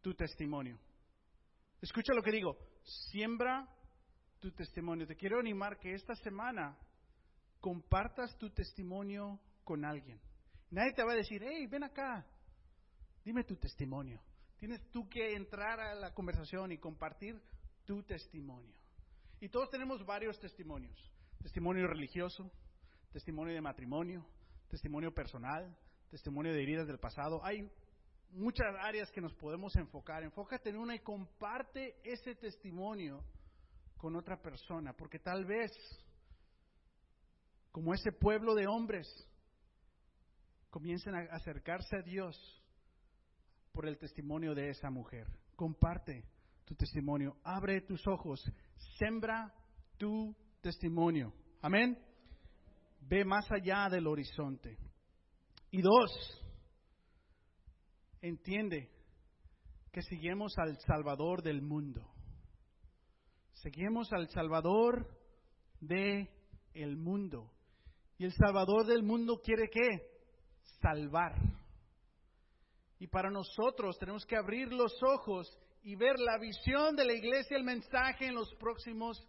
tu 0.00 0.14
testimonio. 0.14 0.78
Escucha 1.80 2.14
lo 2.14 2.22
que 2.22 2.32
digo. 2.32 2.56
Siembra 3.10 3.68
tu 4.40 4.50
testimonio. 4.52 5.06
Te 5.06 5.16
quiero 5.16 5.38
animar 5.38 5.78
que 5.78 5.92
esta 5.92 6.14
semana 6.16 6.76
compartas 7.60 8.36
tu 8.38 8.50
testimonio 8.50 9.40
con 9.64 9.84
alguien. 9.84 10.20
Nadie 10.70 10.92
te 10.92 11.04
va 11.04 11.12
a 11.12 11.16
decir, 11.16 11.42
hey, 11.42 11.66
ven 11.66 11.84
acá, 11.84 12.26
dime 13.24 13.44
tu 13.44 13.56
testimonio. 13.56 14.20
Tienes 14.58 14.80
tú 14.90 15.08
que 15.08 15.34
entrar 15.34 15.80
a 15.80 15.94
la 15.94 16.14
conversación 16.14 16.72
y 16.72 16.78
compartir 16.78 17.40
tu 17.84 18.02
testimonio. 18.02 18.74
Y 19.40 19.48
todos 19.48 19.70
tenemos 19.70 20.04
varios 20.04 20.38
testimonios. 20.40 20.98
Testimonio 21.42 21.86
religioso, 21.86 22.50
testimonio 23.12 23.54
de 23.54 23.60
matrimonio, 23.60 24.26
testimonio 24.68 25.12
personal, 25.12 25.76
testimonio 26.10 26.52
de 26.52 26.62
heridas 26.62 26.86
del 26.86 26.98
pasado. 26.98 27.44
Hay 27.44 27.70
muchas 28.30 28.66
áreas 28.80 29.10
que 29.10 29.20
nos 29.20 29.34
podemos 29.34 29.74
enfocar. 29.76 30.22
Enfócate 30.22 30.70
en 30.70 30.76
una 30.76 30.94
y 30.94 31.00
comparte 31.00 31.96
ese 32.04 32.34
testimonio 32.34 33.24
con 33.96 34.16
otra 34.16 34.40
persona, 34.40 34.92
porque 34.92 35.18
tal 35.18 35.44
vez, 35.44 35.72
como 37.72 37.94
ese 37.94 38.12
pueblo 38.12 38.54
de 38.54 38.66
hombres, 38.66 39.06
comiencen 40.70 41.14
a 41.14 41.20
acercarse 41.34 41.96
a 41.96 42.02
Dios 42.02 42.36
por 43.72 43.86
el 43.86 43.98
testimonio 43.98 44.54
de 44.54 44.70
esa 44.70 44.90
mujer. 44.90 45.26
Comparte 45.54 46.24
tu 46.64 46.74
testimonio, 46.74 47.36
abre 47.44 47.80
tus 47.82 48.06
ojos, 48.06 48.42
sembra 48.98 49.54
tu 49.96 50.34
testimonio. 50.60 51.32
Amén. 51.62 51.98
ve 53.00 53.24
más 53.24 53.50
allá 53.50 53.88
del 53.88 54.06
horizonte. 54.06 54.76
Y 55.70 55.80
dos, 55.80 56.45
entiende 58.28 58.90
que 59.92 60.02
seguimos 60.02 60.52
al 60.58 60.78
Salvador 60.80 61.42
del 61.42 61.62
mundo. 61.62 62.02
Seguimos 63.54 64.12
al 64.12 64.28
Salvador 64.28 65.08
de 65.80 66.28
el 66.74 66.96
mundo. 66.96 67.50
Y 68.18 68.24
el 68.24 68.32
Salvador 68.32 68.86
del 68.86 69.02
mundo 69.02 69.40
quiere 69.42 69.68
qué? 69.70 70.02
Salvar. 70.80 71.34
Y 72.98 73.06
para 73.06 73.30
nosotros 73.30 73.98
tenemos 73.98 74.24
que 74.26 74.36
abrir 74.36 74.72
los 74.72 74.92
ojos 75.02 75.56
y 75.82 75.94
ver 75.96 76.18
la 76.18 76.38
visión 76.38 76.96
de 76.96 77.04
la 77.04 77.12
iglesia, 77.12 77.56
el 77.56 77.64
mensaje 77.64 78.26
en 78.26 78.34
los 78.34 78.52
próximos 78.56 79.22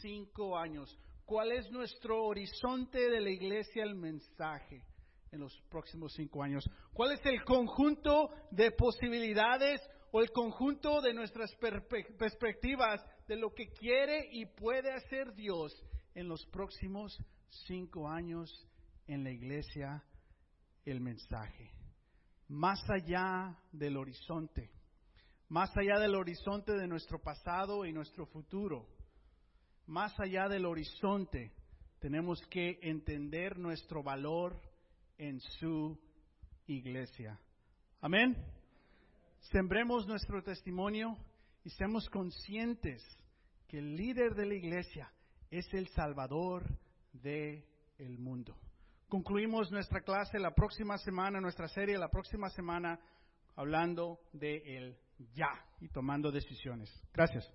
cinco 0.00 0.58
años. 0.58 0.98
¿Cuál 1.24 1.52
es 1.52 1.70
nuestro 1.70 2.24
horizonte 2.24 2.98
de 3.10 3.20
la 3.20 3.30
iglesia, 3.30 3.84
el 3.84 3.94
mensaje 3.94 4.84
en 5.32 5.40
los 5.40 5.58
próximos 5.68 6.12
cinco 6.14 6.42
años? 6.42 6.68
¿Cuál 6.92 7.12
es 7.12 7.26
el 7.26 7.42
conjunto 7.44 8.30
de 8.50 8.70
posibilidades 8.70 9.80
o 10.12 10.20
el 10.20 10.30
conjunto 10.30 11.00
de 11.00 11.14
nuestras 11.14 11.50
perspectivas 12.18 13.04
de 13.26 13.36
lo 13.36 13.52
que 13.52 13.70
quiere 13.72 14.28
y 14.30 14.46
puede 14.46 14.92
hacer 14.92 15.34
Dios 15.34 15.74
en 16.14 16.28
los 16.28 16.44
próximos 16.46 17.18
cinco 17.66 18.08
años 18.08 18.50
en 19.06 19.24
la 19.24 19.30
iglesia, 19.30 20.04
el 20.84 21.00
mensaje? 21.00 21.70
Más 22.48 22.78
allá 22.90 23.58
del 23.72 23.96
horizonte, 23.96 24.70
más 25.48 25.76
allá 25.76 25.98
del 25.98 26.14
horizonte 26.14 26.72
de 26.72 26.86
nuestro 26.86 27.18
pasado 27.18 27.84
y 27.84 27.92
nuestro 27.92 28.26
futuro 28.26 28.86
más 29.86 30.18
allá 30.20 30.48
del 30.48 30.64
horizonte, 30.64 31.52
tenemos 31.98 32.40
que 32.48 32.78
entender 32.82 33.58
nuestro 33.58 34.02
valor 34.02 34.60
en 35.22 35.38
su 35.38 35.96
iglesia. 36.66 37.38
Amén. 38.00 38.36
Sembremos 39.52 40.04
nuestro 40.08 40.42
testimonio 40.42 41.16
y 41.62 41.70
seamos 41.70 42.10
conscientes 42.10 43.00
que 43.68 43.78
el 43.78 43.94
líder 43.94 44.34
de 44.34 44.46
la 44.46 44.54
iglesia 44.54 45.12
es 45.48 45.72
el 45.74 45.86
Salvador 45.90 46.64
del 47.12 47.64
el 47.98 48.18
mundo. 48.18 48.56
Concluimos 49.08 49.70
nuestra 49.70 50.00
clase 50.00 50.40
la 50.40 50.56
próxima 50.56 50.98
semana, 50.98 51.40
nuestra 51.40 51.68
serie 51.68 51.96
la 51.98 52.10
próxima 52.10 52.50
semana, 52.50 52.98
hablando 53.54 54.18
de 54.32 54.76
el 54.76 54.98
ya 55.34 55.52
y 55.80 55.88
tomando 55.88 56.32
decisiones. 56.32 56.90
Gracias. 57.12 57.48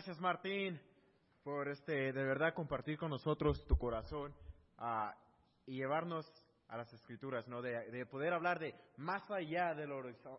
Gracias 0.00 0.18
Martín 0.18 0.80
por 1.44 1.68
este 1.68 2.14
de 2.14 2.24
verdad 2.24 2.54
compartir 2.54 2.96
con 2.96 3.10
nosotros 3.10 3.66
tu 3.66 3.76
corazón 3.76 4.34
uh, 4.78 5.10
y 5.66 5.76
llevarnos 5.76 6.24
a 6.68 6.78
las 6.78 6.90
escrituras, 6.94 7.46
¿no? 7.48 7.60
De, 7.60 7.90
de, 7.90 8.06
poder 8.06 8.32
hablar 8.32 8.58
de 8.58 8.74
más 8.96 9.30
allá 9.30 9.74
del, 9.74 9.90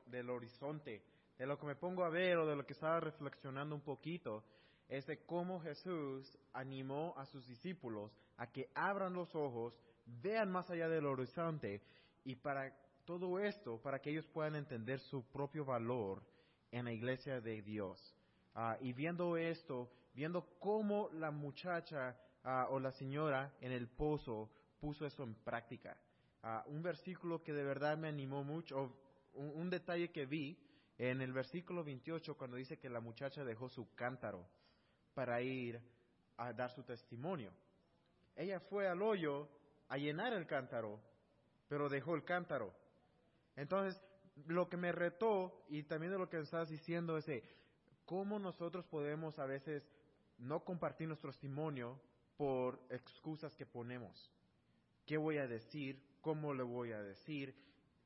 del 0.08 0.30
horizonte, 0.32 1.04
de 1.38 1.46
lo 1.46 1.60
que 1.60 1.68
me 1.68 1.76
pongo 1.76 2.04
a 2.04 2.10
ver 2.10 2.40
o 2.40 2.48
de 2.48 2.56
lo 2.56 2.66
que 2.66 2.74
estaba 2.74 3.02
reflexionando 3.02 3.76
un 3.76 3.82
poquito, 3.82 4.44
es 4.88 5.06
de 5.06 5.24
cómo 5.28 5.62
Jesús 5.62 6.36
animó 6.54 7.14
a 7.16 7.28
sus 7.28 7.46
discípulos 7.46 8.12
a 8.38 8.48
que 8.48 8.72
abran 8.74 9.14
los 9.14 9.36
ojos, 9.36 9.80
vean 10.08 10.52
más 10.52 10.72
allá 10.72 10.90
del 10.90 11.06
horizonte 11.06 11.84
y 12.24 12.36
para 12.36 12.76
todo 13.06 13.38
esto, 13.38 13.80
para 13.80 14.00
que 14.00 14.10
ellos 14.10 14.26
puedan 14.34 14.56
entender 14.56 15.00
su 15.02 15.24
propio 15.30 15.66
valor 15.66 16.24
en 16.72 16.86
la 16.86 16.94
iglesia 16.94 17.40
de 17.42 17.62
Dios. 17.62 18.18
Uh, 18.56 18.76
y 18.82 18.94
viendo 18.94 19.38
esto, 19.38 19.90
viendo 20.14 20.46
cómo 20.60 21.10
la 21.14 21.32
muchacha 21.32 22.18
uh, 22.44 22.74
o 22.74 22.80
la 22.80 22.92
señora 22.92 23.54
en 23.62 23.72
el 23.72 23.88
pozo 23.88 24.50
puso 24.80 25.06
eso 25.06 25.24
en 25.24 25.36
práctica. 25.36 25.98
Uh, 26.44 26.70
un 26.70 26.82
versículo 26.82 27.44
que 27.44 27.54
de 27.54 27.64
verdad 27.64 27.98
me 27.98 28.10
animó 28.10 28.44
mucho, 28.44 28.94
un, 29.34 29.52
un, 29.56 29.70
detalle 29.70 30.12
que 30.12 30.26
vi 30.26 30.58
en 30.98 31.22
el 31.22 31.32
versículo 31.32 31.84
28 31.84 32.36
cuando 32.36 32.58
dice 32.58 32.78
que 32.78 32.90
la 32.90 33.00
muchacha 33.00 33.46
dejó 33.46 33.70
su 33.70 33.94
cántaro 33.96 34.46
para 35.14 35.42
ir 35.42 35.80
a 36.38 36.52
dar 36.52 36.72
su 36.72 36.84
testimonio. 36.84 37.54
Ella 38.36 38.60
fue 38.60 38.88
al 38.88 39.02
hoyo 39.02 39.48
a 39.88 39.98
llenar 39.98 40.34
el 40.34 40.46
cántaro, 40.48 41.00
pero 41.68 41.90
dejó 41.90 42.16
el 42.16 42.24
cántaro. 42.24 42.74
Entonces, 43.56 44.02
lo 44.48 44.70
que 44.70 44.78
me 44.78 44.92
retó 44.92 45.66
y 45.70 45.84
también 45.84 46.12
de 46.12 46.18
lo 46.18 46.30
que 46.30 46.40
estás 46.40 46.70
diciendo 46.70 47.18
es 47.18 47.26
cómo 48.12 48.40
nosotros 48.40 48.86
podemos 48.88 49.40
a 49.40 49.46
veces 49.46 49.90
no 50.38 50.66
compartir 50.66 51.08
nuestro 51.08 51.32
testimonio 51.32 51.98
por 52.36 52.86
excusas 52.90 53.56
que 53.56 53.66
ponemos. 53.66 54.30
¿Qué 55.06 55.16
voy 55.16 55.38
a 55.38 55.48
decir? 55.48 56.18
¿Cómo 56.20 56.54
le 56.54 56.64
voy 56.64 56.92
a 56.92 57.02
decir? 57.02 57.56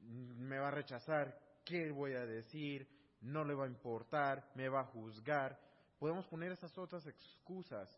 ¿Me 0.01 0.59
va 0.59 0.67
a 0.67 0.71
rechazar? 0.71 1.35
¿Qué 1.65 1.89
voy 1.89 2.13
a 2.13 2.23
decir? 2.23 2.87
¿No 3.21 3.43
le 3.43 3.55
va 3.55 3.65
a 3.65 3.67
importar? 3.67 4.51
¿Me 4.53 4.69
va 4.69 4.81
a 4.81 4.91
juzgar? 4.91 5.59
Podemos 5.97 6.27
poner 6.27 6.51
esas 6.51 6.77
otras 6.77 7.07
excusas, 7.07 7.89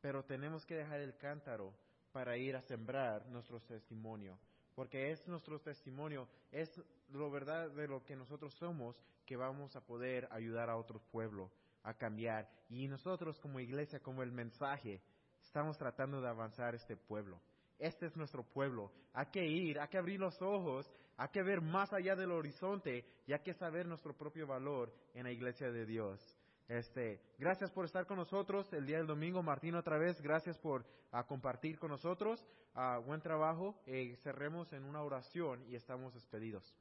pero 0.00 0.24
tenemos 0.24 0.64
que 0.64 0.76
dejar 0.76 1.00
el 1.00 1.18
cántaro 1.18 1.74
para 2.12 2.34
ir 2.38 2.56
a 2.56 2.62
sembrar 2.62 3.28
nuestro 3.28 3.60
testimonio 3.60 4.38
porque 4.74 5.10
es 5.10 5.26
nuestro 5.28 5.60
testimonio, 5.60 6.28
es 6.50 6.70
lo 7.12 7.30
verdad 7.30 7.70
de 7.70 7.88
lo 7.88 8.02
que 8.04 8.16
nosotros 8.16 8.54
somos 8.54 8.96
que 9.24 9.36
vamos 9.36 9.74
a 9.76 9.84
poder 9.84 10.28
ayudar 10.30 10.70
a 10.70 10.76
otro 10.76 11.00
pueblo 11.10 11.50
a 11.82 11.94
cambiar. 11.94 12.48
Y 12.68 12.88
nosotros 12.88 13.38
como 13.40 13.60
iglesia, 13.60 14.00
como 14.00 14.22
el 14.22 14.32
mensaje, 14.32 15.00
estamos 15.42 15.76
tratando 15.76 16.20
de 16.20 16.28
avanzar 16.28 16.74
este 16.74 16.96
pueblo. 16.96 17.40
Este 17.78 18.06
es 18.06 18.16
nuestro 18.16 18.44
pueblo. 18.44 18.92
Hay 19.12 19.26
que 19.26 19.44
ir, 19.44 19.80
hay 19.80 19.88
que 19.88 19.98
abrir 19.98 20.20
los 20.20 20.40
ojos, 20.40 20.90
hay 21.16 21.28
que 21.28 21.42
ver 21.42 21.60
más 21.60 21.92
allá 21.92 22.14
del 22.14 22.30
horizonte 22.30 23.04
y 23.26 23.32
hay 23.32 23.40
que 23.40 23.54
saber 23.54 23.86
nuestro 23.86 24.16
propio 24.16 24.46
valor 24.46 24.94
en 25.14 25.24
la 25.24 25.32
iglesia 25.32 25.70
de 25.70 25.84
Dios. 25.84 26.38
Este, 26.68 27.20
gracias 27.38 27.70
por 27.72 27.84
estar 27.84 28.06
con 28.06 28.18
nosotros 28.18 28.72
el 28.72 28.86
día 28.86 28.98
del 28.98 29.06
domingo. 29.06 29.42
Martín, 29.42 29.74
otra 29.74 29.98
vez, 29.98 30.20
gracias 30.22 30.58
por 30.58 30.82
uh, 31.12 31.26
compartir 31.26 31.78
con 31.78 31.90
nosotros. 31.90 32.46
Uh, 32.74 33.02
buen 33.02 33.20
trabajo. 33.20 33.82
Eh, 33.86 34.16
cerremos 34.22 34.72
en 34.72 34.84
una 34.84 35.02
oración 35.02 35.64
y 35.68 35.74
estamos 35.74 36.14
despedidos. 36.14 36.74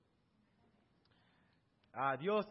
Adiós. 1.93 2.45